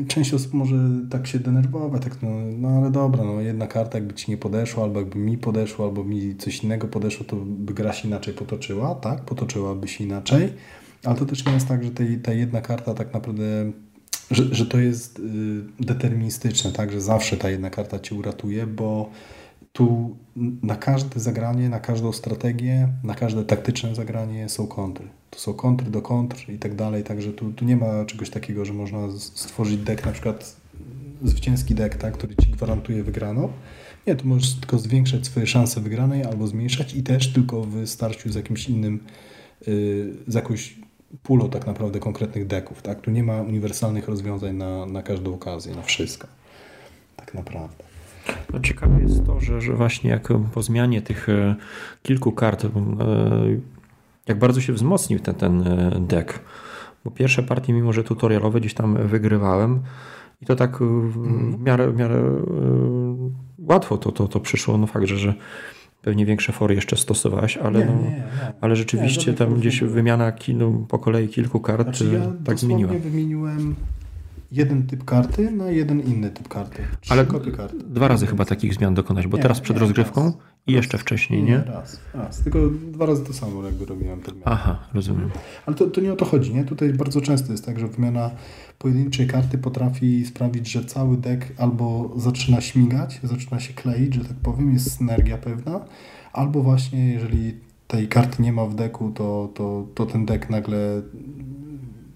część 0.07 0.33
osób 0.33 0.53
może 0.53 0.75
tak 1.09 1.27
się 1.27 1.39
denerwować, 1.39 2.03
tak 2.03 2.21
no, 2.21 2.29
no 2.57 2.69
ale 2.69 2.91
dobra, 2.91 3.23
no 3.23 3.41
jedna 3.41 3.67
karta 3.67 3.97
jakby 3.97 4.13
Ci 4.13 4.31
nie 4.31 4.37
podeszła, 4.37 4.83
albo 4.83 4.99
jakby 4.99 5.19
mi 5.19 5.37
podeszło, 5.37 5.85
albo 5.85 6.03
mi 6.03 6.35
coś 6.35 6.63
innego 6.63 6.87
podeszło, 6.87 7.25
to 7.25 7.35
by 7.35 7.73
gra 7.73 7.93
się 7.93 8.07
inaczej 8.07 8.33
potoczyła, 8.33 8.95
tak? 8.95 9.21
Potoczyłaby 9.21 9.87
się 9.87 10.03
inaczej, 10.03 10.53
ale 11.03 11.15
to 11.15 11.25
też 11.25 11.45
nie 11.45 11.53
jest 11.53 11.67
tak, 11.67 11.83
że 11.83 11.91
tej, 11.91 12.17
ta 12.17 12.33
jedna 12.33 12.61
karta 12.61 12.93
tak 12.93 13.13
naprawdę, 13.13 13.71
że, 14.31 14.55
że 14.55 14.65
to 14.65 14.79
jest 14.79 15.19
y, 15.19 15.23
deterministyczne, 15.79 16.71
tak? 16.71 16.91
Że 16.91 17.01
zawsze 17.01 17.37
ta 17.37 17.49
jedna 17.49 17.69
karta 17.69 17.99
Cię 17.99 18.15
uratuje, 18.15 18.67
bo 18.67 19.09
tu 19.73 20.15
na 20.63 20.75
każde 20.75 21.19
zagranie, 21.19 21.69
na 21.69 21.79
każdą 21.79 22.11
strategię, 22.11 22.87
na 23.03 23.15
każde 23.15 23.45
taktyczne 23.45 23.95
zagranie 23.95 24.49
są 24.49 24.67
kontry. 24.67 25.07
To 25.29 25.39
są 25.39 25.53
kontry 25.53 25.91
do 25.91 26.01
kontr 26.01 26.49
i 26.49 26.59
tak 26.59 26.75
dalej, 26.75 27.03
także 27.03 27.33
tu, 27.33 27.51
tu 27.51 27.65
nie 27.65 27.77
ma 27.77 28.05
czegoś 28.05 28.29
takiego, 28.29 28.65
że 28.65 28.73
można 28.73 29.11
stworzyć 29.19 29.77
deck, 29.77 30.05
na 30.05 30.11
przykład 30.11 30.55
zwycięski 31.23 31.75
deck, 31.75 31.97
tak, 31.97 32.13
który 32.13 32.35
Ci 32.35 32.51
gwarantuje 32.51 33.03
wygraną. 33.03 33.49
Nie, 34.07 34.15
tu 34.15 34.27
możesz 34.27 34.53
tylko 34.53 34.79
zwiększać 34.79 35.25
swoje 35.25 35.47
szanse 35.47 35.81
wygranej 35.81 36.23
albo 36.23 36.47
zmniejszać 36.47 36.93
i 36.93 37.03
też 37.03 37.33
tylko 37.33 37.61
w 37.61 37.87
starciu 37.87 38.31
z 38.31 38.35
jakimś 38.35 38.69
innym, 38.69 38.99
yy, 39.67 40.13
z 40.27 40.33
jakąś 40.33 40.75
pulą 41.23 41.49
tak 41.49 41.67
naprawdę 41.67 41.99
konkretnych 41.99 42.47
deków. 42.47 42.81
Tak? 42.81 43.01
Tu 43.01 43.11
nie 43.11 43.23
ma 43.23 43.41
uniwersalnych 43.41 44.07
rozwiązań 44.07 44.55
na, 44.55 44.85
na 44.85 45.03
każdą 45.03 45.33
okazję, 45.33 45.75
na 45.75 45.81
wszystko. 45.81 46.27
Tak 47.15 47.33
naprawdę. 47.33 47.92
No 48.53 48.59
ciekawe 48.59 49.01
jest 49.01 49.25
to, 49.25 49.39
że, 49.39 49.61
że 49.61 49.73
właśnie 49.73 50.09
jak 50.09 50.27
po 50.53 50.63
zmianie 50.63 51.01
tych 51.01 51.29
e, 51.29 51.55
kilku 52.03 52.31
kart, 52.31 52.65
e, 52.65 52.69
jak 54.27 54.39
bardzo 54.39 54.61
się 54.61 54.73
wzmocnił 54.73 55.19
ten, 55.19 55.35
ten 55.35 55.67
e, 55.67 55.99
deck. 55.99 56.39
Bo 57.05 57.11
pierwsze 57.11 57.43
partie, 57.43 57.73
mimo 57.73 57.93
że 57.93 58.03
tutorialowe 58.03 58.59
gdzieś 58.59 58.73
tam 58.73 59.07
wygrywałem 59.07 59.79
i 60.41 60.45
to 60.45 60.55
tak 60.55 60.77
w 60.77 61.17
mhm. 61.17 61.63
miarę, 61.63 61.91
w 61.91 61.95
miarę 61.95 62.23
łatwo 63.57 63.97
to, 63.97 64.11
to, 64.11 64.27
to 64.27 64.39
przyszło. 64.39 64.77
No 64.77 64.87
fakt, 64.87 65.05
że, 65.05 65.17
że 65.17 65.33
pewnie 66.01 66.25
większe 66.25 66.51
fory 66.51 66.75
jeszcze 66.75 66.97
stosowałeś, 66.97 67.57
ale, 67.57 67.79
nie, 67.79 67.85
no, 67.85 67.91
nie, 67.91 68.09
nie. 68.09 68.23
ale 68.61 68.75
rzeczywiście 68.75 69.33
tam 69.33 69.55
gdzieś 69.55 69.81
wymiana 69.81 70.31
kil, 70.31 70.59
po 70.87 70.99
kolei 70.99 71.27
kilku 71.27 71.59
kart 71.59 71.83
znaczy 71.83 72.13
ja 72.13 72.31
tak 72.45 72.59
zmieniła. 72.59 72.93
wymieniłem 72.93 73.75
jeden 74.53 74.87
typ 74.87 75.05
karty 75.05 75.51
na 75.51 75.69
jeden 75.69 75.99
inny 75.99 76.29
typ 76.29 76.47
karty. 76.47 76.83
Trzy 77.01 77.13
Ale 77.13 77.25
karty. 77.25 77.77
dwa 77.77 78.07
razy 78.07 78.27
chyba 78.27 78.45
takich 78.45 78.73
zmian 78.73 78.93
dokonać, 78.93 79.27
bo 79.27 79.37
nie, 79.37 79.43
teraz 79.43 79.59
przed 79.61 79.75
nie, 79.75 79.79
rozgrywką 79.79 80.25
raz, 80.25 80.33
i 80.67 80.73
jeszcze 80.73 80.97
wcześniej, 80.97 81.43
nie? 81.43 81.57
Raz, 81.57 81.99
raz. 82.13 82.43
Tylko 82.43 82.59
dwa 82.91 83.05
razy 83.05 83.25
to 83.25 83.33
samo 83.33 83.63
jakby 83.65 83.85
robiłem. 83.85 84.21
Te 84.21 84.31
Aha, 84.45 84.87
rozumiem. 84.93 85.29
Ale 85.65 85.75
to, 85.75 85.87
to 85.87 86.01
nie 86.01 86.13
o 86.13 86.15
to 86.15 86.25
chodzi, 86.25 86.53
nie? 86.53 86.63
Tutaj 86.63 86.93
bardzo 86.93 87.21
często 87.21 87.51
jest 87.51 87.65
tak, 87.65 87.79
że 87.79 87.87
wymiana 87.87 88.31
pojedynczej 88.79 89.27
karty 89.27 89.57
potrafi 89.57 90.25
sprawić, 90.25 90.71
że 90.71 90.85
cały 90.85 91.17
deck 91.17 91.45
albo 91.57 92.13
zaczyna 92.17 92.61
śmigać, 92.61 93.19
zaczyna 93.23 93.59
się 93.59 93.73
kleić, 93.73 94.13
że 94.13 94.25
tak 94.25 94.37
powiem, 94.37 94.73
jest 94.73 94.97
synergia 94.97 95.37
pewna, 95.37 95.85
albo 96.33 96.63
właśnie 96.63 97.13
jeżeli 97.13 97.53
tej 97.87 98.07
karty 98.07 98.41
nie 98.41 98.53
ma 98.53 98.65
w 98.65 98.75
deku, 98.75 99.11
to, 99.11 99.49
to, 99.53 99.87
to 99.95 100.05
ten 100.05 100.25
deck 100.25 100.49
nagle 100.49 101.01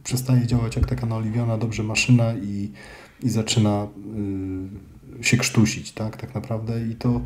przestaje 0.08 0.48
działać 0.48 0.76
jak 0.76 0.86
taka 0.86 1.06
naoliwiona 1.06 1.58
dobrze 1.58 1.84
maszyna 1.84 2.34
i, 2.34 2.72
i 3.24 3.30
zaczyna 3.30 3.88
y, 5.20 5.24
się 5.24 5.38
krztusić, 5.38 5.92
tak, 5.92 6.18
tak 6.18 6.36
naprawdę. 6.36 6.88
I 6.88 6.96
to, 6.96 7.22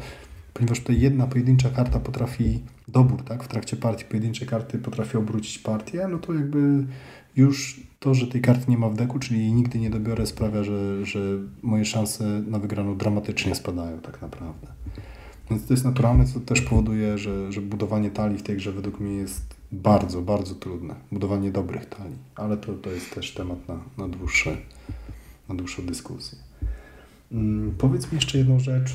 ponieważ 0.53 0.79
tutaj 0.79 0.99
jedna 0.99 1.27
pojedyncza 1.27 1.69
karta 1.69 1.99
potrafi, 1.99 2.59
dobór, 2.87 3.23
tak, 3.23 3.43
w 3.43 3.47
trakcie 3.47 3.77
partii 3.77 4.05
pojedyncze 4.05 4.45
karty 4.45 4.77
potrafi 4.77 5.17
obrócić 5.17 5.59
partię, 5.59 6.07
no 6.07 6.17
to 6.17 6.33
jakby 6.33 6.85
już 7.35 7.81
to, 7.99 8.13
że 8.13 8.27
tej 8.27 8.41
karty 8.41 8.71
nie 8.71 8.77
ma 8.77 8.89
w 8.89 8.95
deku, 8.95 9.19
czyli 9.19 9.39
jej 9.39 9.53
nigdy 9.53 9.79
nie 9.79 9.89
dobiorę, 9.89 10.25
sprawia, 10.25 10.63
że, 10.63 11.05
że 11.05 11.19
moje 11.61 11.85
szanse 11.85 12.23
na 12.47 12.59
wygraną 12.59 12.97
dramatycznie 12.97 13.55
spadają 13.55 13.99
tak 13.99 14.21
naprawdę. 14.21 14.67
Więc 15.49 15.65
to 15.67 15.73
jest 15.73 15.85
naturalne, 15.85 16.25
co 16.25 16.39
też 16.39 16.61
powoduje, 16.61 17.17
że, 17.17 17.51
że 17.51 17.61
budowanie 17.61 18.11
talii 18.11 18.37
w 18.37 18.43
tej 18.43 18.57
grze 18.57 18.71
według 18.71 18.99
mnie 18.99 19.15
jest 19.15 19.60
bardzo, 19.71 20.21
bardzo 20.21 20.55
trudne. 20.55 20.95
Budowanie 21.11 21.51
dobrych 21.51 21.85
talii, 21.85 22.17
ale 22.35 22.57
to, 22.57 22.73
to 22.73 22.89
jest 22.89 23.15
też 23.15 23.33
temat 23.33 23.67
na, 23.67 23.79
na, 23.97 24.07
dłuższe, 24.07 24.57
na 25.49 25.55
dłuższą 25.55 25.85
dyskusję. 25.85 26.37
Hmm, 27.31 27.75
powiedz 27.77 28.11
mi 28.11 28.15
jeszcze 28.15 28.37
jedną 28.37 28.59
rzecz. 28.59 28.91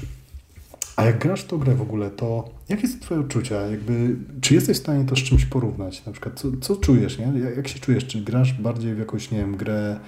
A 0.97 1.05
jak 1.05 1.19
grasz 1.19 1.43
w 1.43 1.47
tą 1.47 1.59
grę 1.59 1.75
w 1.75 1.83
ogóle, 1.83 2.11
to 2.11 2.51
jakie 2.69 2.89
są 2.89 3.01
Twoje 3.01 3.21
uczucia? 3.21 3.61
Jakby, 3.61 4.17
czy 4.41 4.55
jesteś 4.55 4.77
w 4.77 4.81
stanie 4.81 5.05
to 5.05 5.17
z 5.17 5.19
czymś 5.19 5.45
porównać? 5.45 6.07
Na 6.07 6.13
przykład, 6.13 6.41
co, 6.41 6.49
co 6.61 6.77
czujesz, 6.77 7.19
nie? 7.19 7.25
Jak, 7.25 7.57
jak 7.57 7.69
się 7.69 7.79
czujesz? 7.79 8.07
Czy 8.07 8.21
grasz 8.21 8.53
bardziej 8.53 8.95
w 8.95 8.99
jakąś, 8.99 9.31
nie 9.31 9.39
wiem, 9.39 9.57
grę 9.57 10.01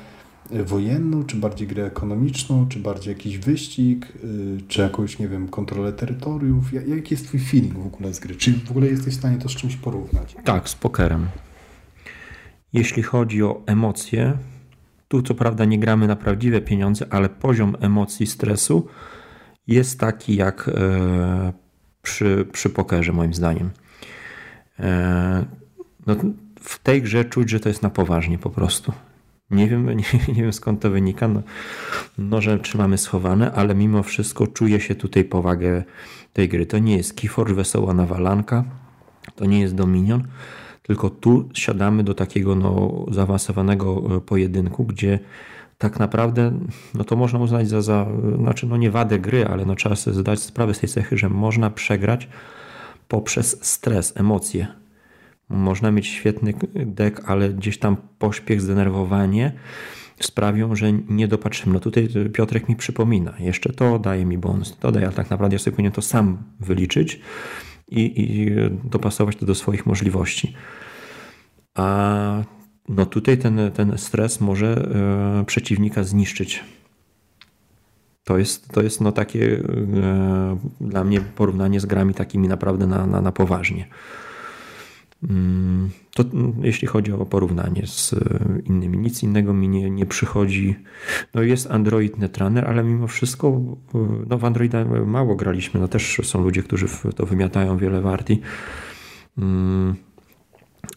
wojenną, 0.50 1.24
czy 1.24 1.36
bardziej 1.36 1.68
grę 1.68 1.86
ekonomiczną, 1.86 2.68
czy 2.68 2.78
bardziej 2.78 3.14
jakiś 3.14 3.38
wyścig, 3.38 4.12
y, 4.24 4.58
czy 4.68 4.80
jakąś, 4.80 5.18
nie 5.18 5.28
wiem, 5.28 5.48
kontrolę 5.48 5.92
terytoriów? 5.92 6.72
Jaki 6.72 7.14
jest 7.14 7.26
Twój 7.28 7.40
feeling 7.40 7.74
w 7.74 7.86
ogóle 7.86 8.14
z 8.14 8.20
gry? 8.20 8.36
Czy 8.36 8.52
w 8.52 8.70
ogóle 8.70 8.86
jesteś 8.86 9.14
w 9.14 9.18
stanie 9.18 9.38
to 9.38 9.48
z 9.48 9.52
czymś 9.52 9.76
porównać? 9.76 10.36
Tak, 10.44 10.68
z 10.68 10.74
pokerem. 10.74 11.26
Jeśli 12.72 13.02
chodzi 13.02 13.42
o 13.42 13.62
emocje, 13.66 14.38
tu 15.08 15.22
co 15.22 15.34
prawda 15.34 15.64
nie 15.64 15.78
gramy 15.78 16.06
na 16.06 16.16
prawdziwe 16.16 16.60
pieniądze, 16.60 17.06
ale 17.10 17.28
poziom 17.28 17.76
emocji, 17.80 18.26
stresu 18.26 18.88
jest 19.66 20.00
taki 20.00 20.36
jak 20.36 20.68
e, 20.68 21.52
przy, 22.02 22.46
przy 22.52 22.70
pokerze, 22.70 23.12
moim 23.12 23.34
zdaniem. 23.34 23.70
E, 24.80 25.44
no, 26.06 26.16
w 26.60 26.78
tej 26.78 27.02
grze 27.02 27.24
czuć, 27.24 27.50
że 27.50 27.60
to 27.60 27.68
jest 27.68 27.82
na 27.82 27.90
poważnie 27.90 28.38
po 28.38 28.50
prostu. 28.50 28.92
Nie 29.50 29.68
wiem, 29.68 29.86
nie, 29.96 30.04
nie 30.28 30.42
wiem 30.42 30.52
skąd 30.52 30.80
to 30.80 30.90
wynika. 30.90 31.28
No, 31.28 31.42
noże 32.18 32.58
trzymamy 32.58 32.98
schowane, 32.98 33.52
ale 33.52 33.74
mimo 33.74 34.02
wszystko 34.02 34.46
czuję 34.46 34.80
się 34.80 34.94
tutaj 34.94 35.24
powagę 35.24 35.84
tej 36.32 36.48
gry. 36.48 36.66
To 36.66 36.78
nie 36.78 36.96
jest 36.96 37.20
Keyforge, 37.20 37.54
wesoła 37.54 37.94
nawalanka, 37.94 38.64
to 39.36 39.44
nie 39.44 39.60
jest 39.60 39.74
Dominion, 39.74 40.22
tylko 40.82 41.10
tu 41.10 41.48
siadamy 41.54 42.04
do 42.04 42.14
takiego 42.14 42.54
no, 42.54 43.04
zaawansowanego 43.10 44.16
e, 44.16 44.20
pojedynku, 44.20 44.84
gdzie 44.84 45.18
tak 45.78 45.98
naprawdę, 45.98 46.52
no 46.94 47.04
to 47.04 47.16
można 47.16 47.38
uznać 47.38 47.68
za, 47.68 47.82
za 47.82 48.06
znaczy 48.36 48.66
no 48.66 48.76
nie 48.76 48.90
wadę 48.90 49.18
gry, 49.18 49.46
ale 49.46 49.64
no 49.64 49.74
trzeba 49.74 49.96
sobie 49.96 50.16
zdać 50.16 50.40
sprawę 50.40 50.74
z 50.74 50.80
tej 50.80 50.88
cechy, 50.88 51.18
że 51.18 51.28
można 51.28 51.70
przegrać 51.70 52.28
poprzez 53.08 53.64
stres, 53.64 54.12
emocje. 54.16 54.66
Można 55.48 55.90
mieć 55.90 56.06
świetny 56.06 56.54
dek, 56.74 57.22
ale 57.26 57.48
gdzieś 57.48 57.78
tam 57.78 57.96
pośpiech, 58.18 58.60
zdenerwowanie 58.60 59.52
sprawią, 60.20 60.76
że 60.76 60.92
nie 60.92 61.28
dopatrzymy. 61.28 61.74
No 61.74 61.80
tutaj 61.80 62.08
Piotrek 62.32 62.68
mi 62.68 62.76
przypomina, 62.76 63.34
jeszcze 63.38 63.72
to 63.72 63.98
daje 63.98 64.24
mi 64.24 64.38
bonus, 64.38 64.76
to 64.80 64.92
daje, 64.92 65.06
ale 65.06 65.14
tak 65.14 65.30
naprawdę 65.30 65.54
ja 65.54 65.58
sobie 65.58 65.72
powinien 65.72 65.92
to 65.92 66.02
sam 66.02 66.38
wyliczyć 66.60 67.20
i, 67.88 68.22
i 68.22 68.50
dopasować 68.84 69.36
to 69.36 69.46
do 69.46 69.54
swoich 69.54 69.86
możliwości. 69.86 70.54
A 71.74 72.42
no 72.88 73.06
tutaj 73.06 73.38
ten, 73.38 73.60
ten 73.74 73.98
stres 73.98 74.40
może 74.40 74.90
e, 75.40 75.44
przeciwnika 75.44 76.04
zniszczyć. 76.04 76.64
To 78.24 78.38
jest, 78.38 78.72
to 78.72 78.82
jest 78.82 79.00
no 79.00 79.12
takie 79.12 79.58
e, 79.58 80.58
dla 80.80 81.04
mnie 81.04 81.20
porównanie 81.20 81.80
z 81.80 81.86
grami 81.86 82.14
takimi 82.14 82.48
naprawdę 82.48 82.86
na, 82.86 83.06
na, 83.06 83.20
na 83.20 83.32
poważnie. 83.32 83.88
Mm, 85.22 85.90
to 86.14 86.22
mm, 86.22 86.52
jeśli 86.62 86.88
chodzi 86.88 87.12
o 87.12 87.26
porównanie 87.26 87.86
z 87.86 88.12
e, 88.12 88.18
innymi, 88.64 88.98
nic 88.98 89.22
innego 89.22 89.54
mi 89.54 89.68
nie, 89.68 89.90
nie 89.90 90.06
przychodzi. 90.06 90.76
No 91.34 91.42
jest 91.42 91.70
Android 91.70 92.18
Netrunner, 92.18 92.68
ale 92.68 92.84
mimo 92.84 93.06
wszystko 93.06 93.48
e, 93.48 93.98
no 94.28 94.38
w 94.38 94.44
Androida 94.44 94.84
mało 94.84 95.36
graliśmy. 95.36 95.80
No 95.80 95.88
też 95.88 96.20
są 96.24 96.42
ludzie, 96.42 96.62
którzy 96.62 96.86
to 97.16 97.26
wymiatają 97.26 97.76
wiele 97.76 98.00
warti. 98.00 98.40
Mm, 99.38 99.94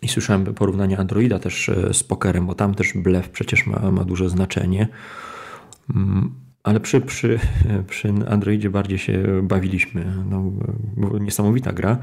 I 0.01 0.07
słyszałem 0.07 0.45
porównanie 0.45 0.99
Androida 0.99 1.39
też 1.39 1.69
e, 1.69 1.93
z 1.93 2.03
pokerem, 2.03 2.47
bo 2.47 2.55
tam 2.55 2.75
też 2.75 2.93
blef 2.93 3.29
przecież 3.29 3.67
ma, 3.67 3.91
ma 3.91 4.03
duże 4.03 4.29
znaczenie. 4.29 4.87
Ale 6.63 6.79
przy, 6.79 7.01
przy, 7.01 7.39
przy 7.87 8.13
Androidzie 8.29 8.69
bardziej 8.69 8.97
się 8.97 9.41
bawiliśmy. 9.43 10.05
No, 10.29 10.51
niesamowita 11.19 11.73
gra 11.73 11.97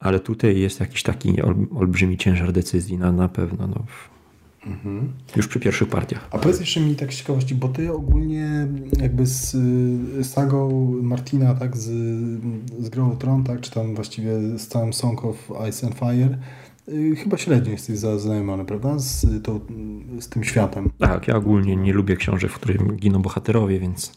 ale 0.00 0.20
tutaj 0.20 0.60
jest 0.60 0.80
jakiś 0.80 1.02
taki 1.02 1.42
olbrzymi 1.74 2.16
ciężar 2.16 2.52
decyzji 2.52 2.98
na, 2.98 3.12
na 3.12 3.28
pewno. 3.28 3.66
No. 3.66 3.84
Mhm. 4.66 5.12
Już 5.36 5.48
przy 5.48 5.60
pierwszych 5.60 5.88
partiach. 5.88 6.28
A 6.30 6.38
powiedz 6.38 6.60
jeszcze 6.60 6.80
mi 6.80 6.96
tak 6.96 7.12
z 7.12 7.16
ciekawości, 7.16 7.54
bo 7.54 7.68
ty 7.68 7.92
ogólnie 7.92 8.66
jakby 9.00 9.26
z 9.26 9.56
sagą 10.26 10.92
Martina, 11.02 11.54
tak, 11.54 11.76
z, 11.76 11.84
z 12.78 12.88
Grow 12.88 13.18
Tron, 13.18 13.44
tak, 13.44 13.60
czy 13.60 13.70
tam 13.70 13.94
właściwie 13.94 14.58
z 14.58 14.68
całym 14.68 14.92
Song 14.92 15.24
of 15.24 15.50
Ice 15.68 15.86
and 15.86 15.96
Fire, 15.96 16.38
y, 16.88 17.16
chyba 17.16 17.36
średnio 17.36 17.72
jesteś 17.72 17.98
zaznajomiony, 17.98 18.64
prawda, 18.64 18.98
z, 18.98 19.42
to, 19.42 19.60
z 20.20 20.28
tym 20.28 20.44
światem. 20.44 20.90
Tak, 20.98 21.28
ja 21.28 21.36
ogólnie 21.36 21.76
nie 21.76 21.92
lubię 21.92 22.16
książek, 22.16 22.50
w 22.50 22.54
których 22.54 22.96
giną 22.96 23.22
bohaterowie, 23.22 23.80
więc 23.80 24.12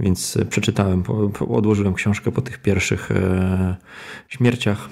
więc 0.00 0.38
przeczytałem, 0.50 1.02
odłożyłem 1.48 1.94
książkę 1.94 2.32
po 2.32 2.42
tych 2.42 2.58
pierwszych 2.58 3.10
e, 3.10 3.76
śmierciach 4.28 4.88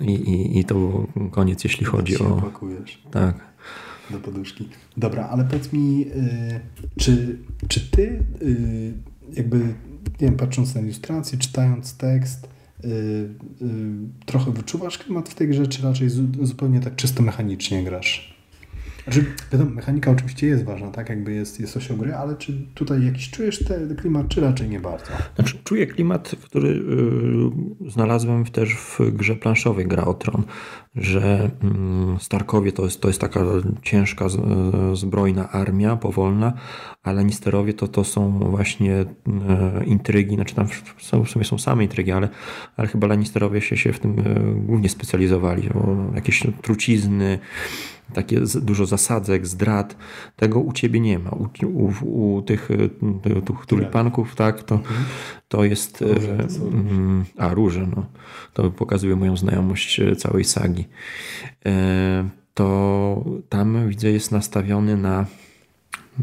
i, 0.00 0.12
i, 0.12 0.58
i 0.58 0.64
to 0.64 0.74
był 0.74 1.06
koniec, 1.30 1.64
jeśli 1.64 1.86
chodzi 1.86 2.18
o... 2.18 2.36
Opakujesz. 2.36 3.02
Tak. 3.10 3.52
Do 4.10 4.18
poduszki. 4.18 4.68
Dobra, 4.96 5.28
ale 5.28 5.44
powiedz 5.44 5.72
mi, 5.72 6.06
y, 6.06 6.60
czy, 6.98 7.38
czy 7.68 7.90
ty 7.90 8.24
jakby, 9.32 9.58
nie 9.58 9.74
wiem, 10.20 10.36
patrząc 10.36 10.74
na 10.74 10.80
ilustrację, 10.80 11.38
czytając 11.38 11.96
tekst, 11.96 12.48
trochę 14.26 14.52
wyczuwasz 14.52 14.98
klimat 14.98 15.28
w 15.28 15.34
tej 15.34 15.48
grze, 15.48 15.66
czy 15.66 15.82
raczej 15.82 16.08
zupełnie 16.42 16.80
tak 16.80 16.96
czysto 16.96 17.22
mechanicznie 17.22 17.84
grasz? 17.84 18.31
Znaczy, 19.04 19.24
wiadomo, 19.52 19.70
mechanika 19.70 20.10
oczywiście 20.10 20.46
jest 20.46 20.64
ważna, 20.64 20.90
tak 20.90 21.08
jakby 21.08 21.32
jest, 21.32 21.60
jest 21.60 21.76
osioł 21.76 21.96
gry, 21.96 22.14
ale 22.14 22.36
czy 22.36 22.66
tutaj 22.74 23.06
jakiś 23.06 23.30
czujesz 23.30 23.64
ten 23.64 23.96
klimat, 23.96 24.28
czy 24.28 24.40
raczej 24.40 24.68
nie 24.68 24.80
bardzo? 24.80 25.12
Znaczy, 25.34 25.58
czuję 25.64 25.86
klimat, 25.86 26.34
który 26.42 26.68
yy, 26.68 27.90
znalazłem 27.90 28.44
też 28.44 28.74
w 28.74 29.00
grze 29.12 29.36
planszowej 29.36 29.86
Gra 29.86 30.04
o 30.04 30.14
Tron, 30.14 30.42
że 30.94 31.50
yy, 32.12 32.20
Starkowie 32.20 32.72
to 32.72 32.84
jest, 32.84 33.00
to 33.00 33.08
jest 33.08 33.20
taka 33.20 33.40
ciężka, 33.82 34.24
yy, 34.24 34.96
zbrojna 34.96 35.50
armia, 35.50 35.96
powolna, 35.96 36.52
a 37.02 37.12
Lannisterowie 37.12 37.74
to, 37.74 37.88
to 37.88 38.04
są 38.04 38.38
właśnie 38.38 39.00
y, 39.00 39.84
intrygi, 39.84 40.34
znaczy 40.34 40.54
tam 40.54 40.66
w 41.24 41.28
sumie 41.28 41.44
są 41.44 41.58
same 41.58 41.82
intrygi, 41.82 42.12
ale, 42.12 42.28
ale 42.76 42.88
chyba 42.88 43.06
Lannisterowie 43.06 43.60
się, 43.60 43.76
się 43.76 43.92
w 43.92 43.98
tym 43.98 44.18
y, 44.18 44.54
głównie 44.66 44.88
specjalizowali, 44.88 45.68
jakieś 46.14 46.42
trucizny, 46.62 47.38
takie 48.12 48.40
dużo 48.62 48.86
zasadzek, 48.86 49.46
zdrad. 49.46 49.96
Tego 50.36 50.60
u 50.60 50.72
ciebie 50.72 51.00
nie 51.00 51.18
ma. 51.18 51.30
U, 51.30 51.48
u, 51.66 52.36
u 52.36 52.42
tych, 52.42 52.70
e, 52.70 53.40
tych 53.42 53.66
tulipanków, 53.66 54.34
tak, 54.34 54.62
to, 54.62 54.80
to 55.48 55.64
jest. 55.64 56.02
E, 56.02 56.06
róże 56.14 56.36
to 56.58 56.68
mm, 56.68 57.24
a, 57.38 57.54
róże, 57.54 57.88
no. 57.96 58.06
To 58.54 58.70
pokazuje 58.70 59.16
moją 59.16 59.36
znajomość 59.36 60.00
e, 60.00 60.16
całej 60.16 60.44
sagi. 60.44 60.81
To 62.54 63.24
tam 63.48 63.88
widzę, 63.88 64.10
jest 64.10 64.32
nastawiony 64.32 64.96
na, 64.96 65.26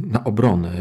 na 0.02 0.24
obronę 0.24 0.72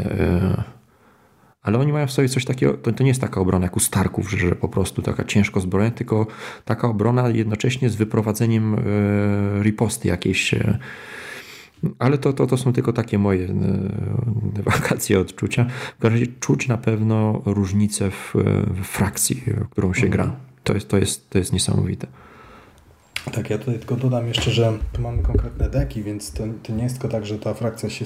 ale 1.61 1.79
oni 1.79 1.93
mają 1.93 2.07
w 2.07 2.11
sobie 2.11 2.29
coś 2.29 2.45
takiego, 2.45 2.73
to, 2.73 2.91
to 2.91 3.03
nie 3.03 3.09
jest 3.09 3.21
taka 3.21 3.41
obrona 3.41 3.65
jak 3.65 3.77
u 3.77 3.79
Starków, 3.79 4.31
że, 4.31 4.37
że 4.37 4.55
po 4.55 4.69
prostu 4.69 5.01
taka 5.01 5.23
ciężko 5.23 5.59
zbrojna, 5.59 5.91
tylko 5.91 6.27
taka 6.65 6.87
obrona 6.87 7.29
jednocześnie 7.29 7.89
z 7.89 7.95
wyprowadzeniem 7.95 8.75
e, 8.75 8.79
riposty 9.63 10.07
jakiejś. 10.07 10.55
Ale 11.99 12.17
to, 12.17 12.33
to, 12.33 12.47
to 12.47 12.57
są 12.57 12.73
tylko 12.73 12.93
takie 12.93 13.19
moje 13.19 13.47
wakacje 14.63 15.19
odczucia. 15.19 15.65
W 15.97 16.01
każdym 16.01 16.19
razie 16.19 16.31
czuć 16.39 16.67
na 16.67 16.77
pewno 16.77 17.41
różnicę 17.45 18.11
w, 18.11 18.33
w 18.81 18.83
frakcji, 18.83 19.43
w 19.65 19.69
którą 19.69 19.93
się 19.93 20.07
gra. 20.07 20.35
To 20.63 20.73
jest, 20.73 20.89
to 20.89 20.97
jest, 20.97 21.29
to 21.29 21.37
jest 21.37 21.53
niesamowite. 21.53 22.07
Tak, 23.25 23.49
ja 23.49 23.57
tutaj 23.57 23.79
tylko 23.79 23.95
dodam 23.95 24.27
jeszcze, 24.27 24.51
że 24.51 24.77
tu 24.93 25.01
mamy 25.01 25.23
konkretne 25.23 25.69
deki, 25.69 26.03
więc 26.03 26.31
to, 26.31 26.43
to 26.63 26.73
nie 26.73 26.83
jest 26.83 26.95
tylko 26.95 27.07
tak, 27.07 27.25
że 27.25 27.39
ta 27.39 27.53
frakcja 27.53 27.89
się... 27.89 28.05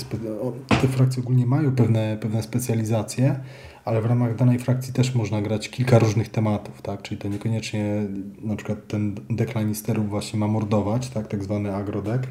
Te 0.81 0.87
frakcje 0.87 1.23
ogólnie 1.23 1.45
mają 1.45 1.75
pewne, 1.75 2.17
pewne 2.21 2.43
specjalizacje, 2.43 3.39
ale 3.85 4.01
w 4.01 4.05
ramach 4.05 4.35
danej 4.35 4.59
frakcji 4.59 4.93
też 4.93 5.15
można 5.15 5.41
grać 5.41 5.69
kilka 5.69 5.99
różnych 5.99 6.29
tematów, 6.29 6.81
tak? 6.81 7.01
Czyli 7.01 7.21
to 7.21 7.27
niekoniecznie 7.27 8.07
na 8.41 8.55
przykład 8.55 8.87
ten 8.87 9.15
dek 9.29 9.55
Lannisterów 9.55 10.09
właśnie 10.09 10.39
ma 10.39 10.47
mordować, 10.47 11.09
tak? 11.09 11.27
Tak 11.27 11.43
zwany 11.43 11.75
agrodek, 11.75 12.27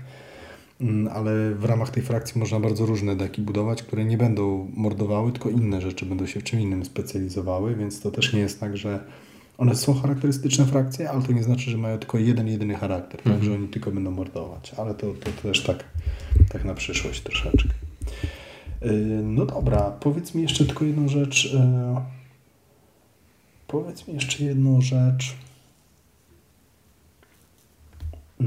mm, 0.81 1.09
ale 1.14 1.55
w 1.55 1.64
ramach 1.64 1.90
tej 1.90 2.03
frakcji 2.03 2.40
można 2.40 2.61
bardzo 2.61 2.87
różne 2.87 3.16
deki 3.16 3.42
budować, 3.42 3.83
które 3.83 4.05
nie 4.05 4.18
będą 4.18 4.71
mordowały, 4.75 5.33
tylko 5.33 5.51
inne 5.51 5.81
rzeczy 5.81 6.07
będą 6.07 6.27
się 6.27 6.40
w 6.40 6.45
czym 6.45 6.61
innym 6.61 6.85
specjalizowały, 6.85 7.75
więc 7.75 8.01
to 8.01 8.11
też 8.11 8.33
nie 8.33 8.40
jest 8.40 8.61
tak, 8.61 8.77
że 8.77 9.05
one 9.62 9.77
są 9.77 9.94
charakterystyczne 9.94 10.64
frakcje, 10.66 11.11
ale 11.11 11.22
to 11.22 11.33
nie 11.33 11.42
znaczy, 11.42 11.70
że 11.70 11.79
mają 11.79 11.98
tylko 11.98 12.18
jeden, 12.18 12.48
jedyny 12.48 12.75
charakter, 12.75 13.20
mm 13.25 13.38
-hmm. 13.38 13.40
tak, 13.40 13.44
że 13.44 13.55
oni 13.55 13.68
tylko 13.68 13.90
będą 13.90 14.11
mordować. 14.11 14.75
Ale 14.77 14.94
to, 14.94 15.14
to, 15.14 15.31
to 15.31 15.42
też 15.42 15.62
tak, 15.62 15.85
tak 16.48 16.64
na 16.64 16.75
przyszłość 16.75 17.20
troszeczkę. 17.20 17.68
Yy, 18.83 18.90
no 19.25 19.46
dobra, 19.46 19.90
powiedz 19.90 20.35
mi 20.35 20.42
jeszcze 20.42 20.64
tylko 20.64 20.85
jedną 20.85 21.09
rzecz. 21.09 21.53
Yy, 21.53 21.61
powiedz 23.66 24.09
mi 24.09 24.14
jeszcze 24.14 24.44
jedną 24.44 24.81
rzecz. 24.81 25.37
Yy. 28.40 28.46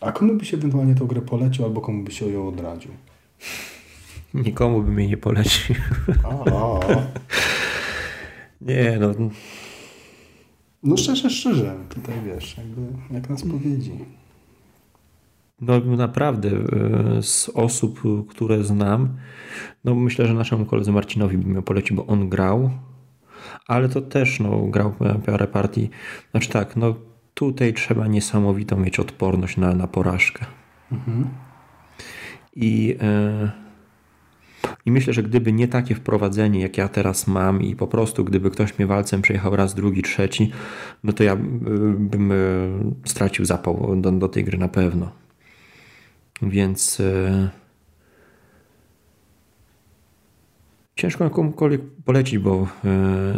A 0.00 0.12
komu 0.12 0.34
by 0.34 0.44
się 0.44 0.56
ewentualnie 0.56 0.94
tą 0.94 1.06
grę 1.06 1.20
polecił, 1.20 1.64
albo 1.64 1.80
komu 1.80 2.04
by 2.04 2.12
się 2.12 2.26
ją 2.26 2.48
odradził? 2.48 2.90
Nikomu 4.34 4.82
by 4.82 4.90
mnie 4.90 5.08
nie 5.08 5.16
polecił. 5.16 5.74
Nie, 8.66 8.98
no. 9.00 9.30
No 10.82 10.96
szczerze, 10.96 11.30
szczerze, 11.30 11.74
tutaj 11.88 12.14
wiesz, 12.26 12.56
jakby 12.58 12.82
jak 13.14 13.30
na 13.30 13.38
spowiedzi. 13.38 13.92
No 15.60 15.80
naprawdę 15.80 16.50
e, 16.50 17.22
z 17.22 17.48
osób, 17.48 18.02
które 18.28 18.64
znam, 18.64 19.16
no 19.84 19.94
myślę, 19.94 20.26
że 20.26 20.34
naszemu 20.34 20.64
koledze 20.64 20.92
Marcinowi 20.92 21.38
bym 21.38 21.52
miał 21.52 21.62
polecił, 21.62 21.96
bo 21.96 22.06
on 22.06 22.28
grał, 22.28 22.70
ale 23.66 23.88
to 23.88 24.00
też 24.00 24.40
no, 24.40 24.58
grał 24.58 24.94
parę 25.26 25.46
partii. 25.46 25.90
Znaczy 26.30 26.48
tak, 26.48 26.76
no 26.76 26.94
tutaj 27.34 27.74
trzeba 27.74 28.06
niesamowitą 28.06 28.76
mieć 28.76 28.98
odporność 28.98 29.56
na, 29.56 29.74
na 29.74 29.86
porażkę. 29.86 30.46
Mhm. 30.92 31.28
I 32.56 32.96
e, 33.00 33.61
i 34.86 34.90
myślę, 34.90 35.12
że 35.12 35.22
gdyby 35.22 35.52
nie 35.52 35.68
takie 35.68 35.94
wprowadzenie, 35.94 36.60
jak 36.60 36.78
ja 36.78 36.88
teraz 36.88 37.26
mam, 37.26 37.62
i 37.62 37.76
po 37.76 37.86
prostu 37.86 38.24
gdyby 38.24 38.50
ktoś 38.50 38.78
mnie 38.78 38.86
walcem 38.86 39.22
przejechał 39.22 39.56
raz, 39.56 39.74
drugi, 39.74 40.02
trzeci, 40.02 40.52
no 41.04 41.12
to 41.12 41.24
ja 41.24 41.34
y, 41.34 41.38
bym 41.98 42.32
y, 42.32 42.70
stracił 43.04 43.44
zapał 43.44 43.96
do, 43.96 44.12
do 44.12 44.28
tej 44.28 44.44
gry 44.44 44.58
na 44.58 44.68
pewno. 44.68 45.12
Więc. 46.42 47.00
Y, 47.00 47.50
ciężko 50.96 51.30
komukolwiek 51.30 51.80
polecić, 52.04 52.38
bo 52.38 52.68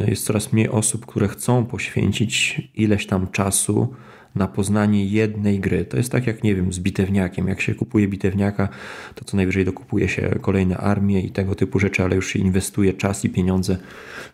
jest 0.06 0.24
coraz 0.24 0.52
mniej 0.52 0.68
osób, 0.68 1.06
które 1.06 1.28
chcą 1.28 1.66
poświęcić 1.66 2.62
ileś 2.74 3.06
tam 3.06 3.28
czasu 3.28 3.94
na 4.34 4.48
poznanie 4.48 5.06
jednej 5.06 5.60
gry. 5.60 5.84
To 5.84 5.96
jest 5.96 6.12
tak 6.12 6.26
jak, 6.26 6.42
nie 6.42 6.54
wiem, 6.54 6.72
z 6.72 6.78
bitewniakiem. 6.78 7.48
Jak 7.48 7.60
się 7.60 7.74
kupuje 7.74 8.08
bitewniaka, 8.08 8.68
to 9.14 9.24
co 9.24 9.36
najwyżej 9.36 9.64
dokupuje 9.64 10.08
się 10.08 10.38
kolejne 10.40 10.76
armie 10.76 11.20
i 11.20 11.30
tego 11.30 11.54
typu 11.54 11.78
rzeczy, 11.78 12.02
ale 12.02 12.16
już 12.16 12.28
się 12.28 12.38
inwestuje 12.38 12.94
czas 12.94 13.24
i 13.24 13.30
pieniądze 13.30 13.76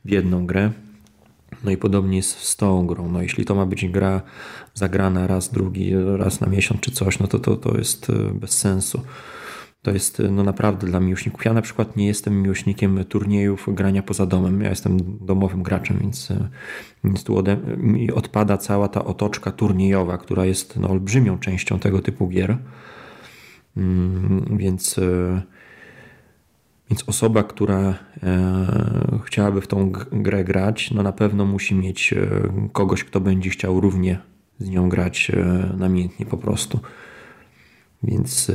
w 0.04 0.10
jedną 0.10 0.46
grę. 0.46 0.70
No 1.64 1.70
i 1.70 1.76
podobnie 1.76 2.16
jest 2.16 2.38
z 2.38 2.56
tą 2.56 2.86
grą. 2.86 3.08
No 3.08 3.22
jeśli 3.22 3.44
to 3.44 3.54
ma 3.54 3.66
być 3.66 3.88
gra 3.88 4.22
zagrana 4.74 5.26
raz, 5.26 5.52
drugi, 5.52 5.92
raz 6.16 6.40
na 6.40 6.46
miesiąc 6.46 6.80
czy 6.80 6.90
coś, 6.90 7.18
no 7.18 7.26
to 7.26 7.38
to, 7.38 7.56
to 7.56 7.78
jest 7.78 8.10
e, 8.10 8.34
bez 8.34 8.50
sensu. 8.50 9.02
To 9.82 9.90
jest 9.90 10.22
no 10.30 10.44
naprawdę 10.44 10.86
dla 10.86 11.00
miłośników. 11.00 11.44
Ja 11.44 11.52
na 11.52 11.62
przykład 11.62 11.96
nie 11.96 12.06
jestem 12.06 12.42
miłośnikiem 12.42 13.04
turniejów 13.04 13.66
grania 13.68 14.02
poza 14.02 14.26
domem. 14.26 14.60
Ja 14.60 14.70
jestem 14.70 14.96
domowym 15.20 15.62
graczem, 15.62 15.98
więc, 16.00 16.28
więc 17.04 17.24
tu 17.24 17.36
ode, 17.38 17.56
odpada 18.14 18.56
cała 18.56 18.88
ta 18.88 19.04
otoczka 19.04 19.52
turniejowa, 19.52 20.18
która 20.18 20.44
jest 20.44 20.76
no, 20.76 20.88
olbrzymią 20.88 21.38
częścią 21.38 21.78
tego 21.78 22.02
typu 22.02 22.28
gier. 22.28 22.58
Mm, 23.76 24.56
więc, 24.56 25.00
więc 26.90 27.04
osoba, 27.06 27.42
która 27.42 27.94
e, 28.22 29.18
chciałaby 29.24 29.60
w 29.60 29.66
tą 29.66 29.92
grę 30.12 30.44
grać, 30.44 30.90
no 30.90 31.02
na 31.02 31.12
pewno 31.12 31.46
musi 31.46 31.74
mieć 31.74 32.14
kogoś, 32.72 33.04
kto 33.04 33.20
będzie 33.20 33.50
chciał 33.50 33.80
równie 33.80 34.18
z 34.58 34.68
nią 34.68 34.88
grać 34.88 35.32
namiętnie 35.76 36.26
po 36.26 36.36
prostu. 36.36 36.80
Więc 38.02 38.52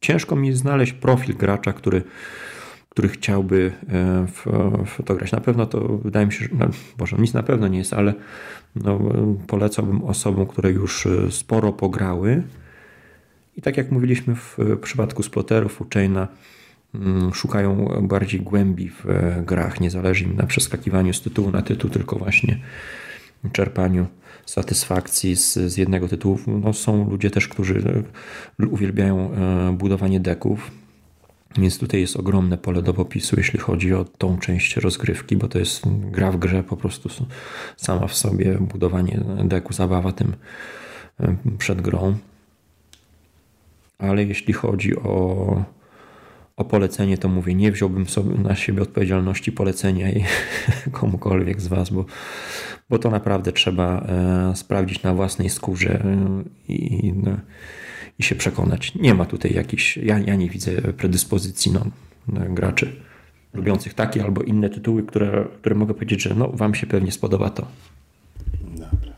ciężko 0.00 0.36
mi 0.36 0.52
znaleźć 0.52 0.92
profil 0.92 1.36
gracza, 1.36 1.72
który, 1.72 2.02
który 2.88 3.08
chciałby 3.08 3.72
e, 3.88 4.26
w, 4.26 4.46
w 4.86 5.02
to 5.02 5.14
grać. 5.14 5.32
Na 5.32 5.40
pewno 5.40 5.66
to 5.66 5.80
wydaje 5.88 6.26
mi 6.26 6.32
się, 6.32 6.44
że, 6.44 6.50
no, 6.58 6.66
Boże, 6.98 7.16
nic 7.18 7.34
na 7.34 7.42
pewno 7.42 7.68
nie 7.68 7.78
jest, 7.78 7.92
ale 7.92 8.14
no, 8.76 8.98
polecałbym 9.46 10.04
osobom, 10.04 10.46
które 10.46 10.70
już 10.70 11.06
e, 11.06 11.32
sporo 11.32 11.72
pograły. 11.72 12.42
I 13.56 13.62
tak 13.62 13.76
jak 13.76 13.90
mówiliśmy 13.90 14.34
w 14.34 14.58
przypadku 14.82 15.22
sploterów, 15.22 15.82
Chaina, 15.94 16.28
mm, 16.94 17.34
szukają 17.34 17.88
bardziej 18.02 18.40
głębi 18.40 18.88
w 18.88 19.06
e, 19.06 19.42
grach. 19.46 19.80
Nie 19.80 19.90
zależy 19.90 20.24
im 20.24 20.36
na 20.36 20.46
przeskakiwaniu 20.46 21.12
z 21.12 21.22
tytułu 21.22 21.50
na 21.50 21.62
tytuł, 21.62 21.90
tylko 21.90 22.16
właśnie 22.16 22.58
czerpaniu 23.52 24.06
satysfakcji 24.46 25.36
z, 25.36 25.54
z 25.54 25.76
jednego 25.76 26.08
tytułu. 26.08 26.38
No, 26.46 26.72
są 26.72 27.10
ludzie 27.10 27.30
też, 27.30 27.48
którzy 27.48 28.04
uwielbiają 28.70 29.30
budowanie 29.72 30.20
deków. 30.20 30.70
Więc 31.58 31.78
tutaj 31.78 32.00
jest 32.00 32.16
ogromne 32.16 32.58
pole 32.58 32.82
do 32.82 32.94
popisu, 32.94 33.36
jeśli 33.36 33.58
chodzi 33.58 33.94
o 33.94 34.04
tą 34.04 34.38
część 34.38 34.76
rozgrywki, 34.76 35.36
bo 35.36 35.48
to 35.48 35.58
jest 35.58 35.82
gra 35.86 36.32
w 36.32 36.36
grze 36.36 36.62
po 36.62 36.76
prostu 36.76 37.08
sama 37.76 38.06
w 38.06 38.14
sobie, 38.14 38.58
budowanie 38.60 39.20
deku, 39.44 39.72
zabawa 39.72 40.12
tym 40.12 40.32
przed 41.58 41.80
grą. 41.80 42.16
Ale 43.98 44.24
jeśli 44.24 44.52
chodzi 44.52 44.96
o, 44.96 45.64
o 46.56 46.64
polecenie, 46.64 47.18
to 47.18 47.28
mówię, 47.28 47.54
nie 47.54 47.72
wziąłbym 47.72 48.08
sobie 48.08 48.38
na 48.38 48.54
siebie 48.54 48.82
odpowiedzialności 48.82 49.52
polecenia 49.52 50.10
i 50.10 50.24
komukolwiek 51.00 51.60
z 51.60 51.66
Was, 51.66 51.90
bo, 51.90 52.04
bo 52.90 52.98
to 52.98 53.10
naprawdę 53.10 53.52
trzeba 53.52 54.00
e, 54.00 54.56
sprawdzić 54.56 55.02
na 55.02 55.14
własnej 55.14 55.50
skórze 55.50 56.04
e, 56.04 56.44
i, 56.68 57.12
no, 57.12 57.36
i 58.18 58.22
się 58.22 58.34
przekonać. 58.34 58.94
Nie 58.94 59.14
ma 59.14 59.24
tutaj 59.24 59.54
jakichś, 59.54 59.96
ja, 59.96 60.18
ja 60.18 60.34
nie 60.34 60.50
widzę 60.50 60.72
predyspozycji 60.72 61.72
no, 61.72 61.86
graczy 62.50 63.00
lubiących 63.54 63.94
takie 63.94 64.24
albo 64.24 64.42
inne 64.42 64.70
tytuły, 64.70 65.02
które, 65.02 65.44
które 65.58 65.74
mogę 65.74 65.94
powiedzieć, 65.94 66.22
że 66.22 66.34
no, 66.34 66.48
Wam 66.48 66.74
się 66.74 66.86
pewnie 66.86 67.12
spodoba 67.12 67.50
to. 67.50 67.66
Dobra. 68.62 69.12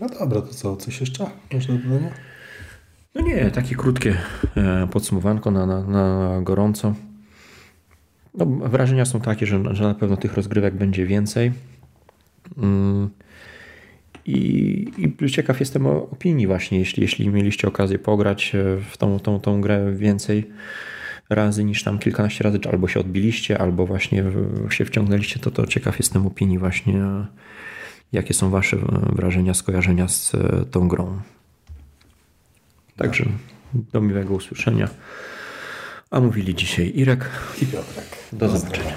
No 0.00 0.08
dobra, 0.08 0.40
to 0.40 0.54
co? 0.54 0.76
Coś 0.76 1.00
jeszcze 1.00 1.26
można 1.52 1.74
do 1.74 1.82
dodania? 1.82 2.10
No 3.14 3.20
nie, 3.20 3.50
takie 3.50 3.74
krótkie 3.74 4.16
e, 4.56 4.88
podsumowanko 4.90 5.50
na, 5.50 5.66
na, 5.66 5.82
na 5.82 6.40
gorąco. 6.42 6.94
No, 8.34 8.46
wrażenia 8.46 9.04
są 9.04 9.20
takie, 9.20 9.46
że, 9.46 9.74
że 9.74 9.84
na 9.84 9.94
pewno 9.94 10.16
tych 10.16 10.34
rozgrywek 10.34 10.74
będzie 10.74 11.06
więcej. 11.06 11.52
Mm. 12.58 13.10
I, 14.26 15.14
I, 15.20 15.30
ciekaw 15.30 15.60
jestem 15.60 15.86
opinii 15.86 16.46
właśnie, 16.46 16.78
jeśli, 16.78 17.02
jeśli 17.02 17.28
mieliście 17.28 17.68
okazję 17.68 17.98
pograć 17.98 18.54
e, 18.54 18.76
w 18.90 18.96
tą, 18.96 19.20
tą, 19.20 19.40
tą 19.40 19.60
grę 19.60 19.92
więcej 19.92 20.50
razy 21.30 21.64
niż 21.64 21.82
tam 21.82 21.98
kilkanaście 21.98 22.44
razy, 22.44 22.58
albo 22.72 22.88
się 22.88 23.00
odbiliście, 23.00 23.58
albo 23.58 23.86
właśnie 23.86 24.24
się 24.70 24.84
wciągnęliście, 24.84 25.40
to, 25.40 25.50
to 25.50 25.66
ciekaw 25.66 25.98
jestem 25.98 26.26
opinii 26.26 26.58
właśnie, 26.58 27.02
jakie 28.12 28.34
są 28.34 28.50
wasze 28.50 28.76
wrażenia, 29.12 29.54
skojarzenia 29.54 30.08
z 30.08 30.34
e, 30.34 30.64
tą 30.70 30.88
grą. 30.88 31.20
Także 32.96 33.24
do 33.72 34.00
miłego 34.00 34.34
usłyszenia. 34.34 34.88
A 36.10 36.20
mówili 36.20 36.54
dzisiaj 36.54 36.92
Irek 36.94 37.30
i 37.62 37.66
Piotrek. 37.66 38.06
Do 38.32 38.48
zobaczenia. 38.48 38.96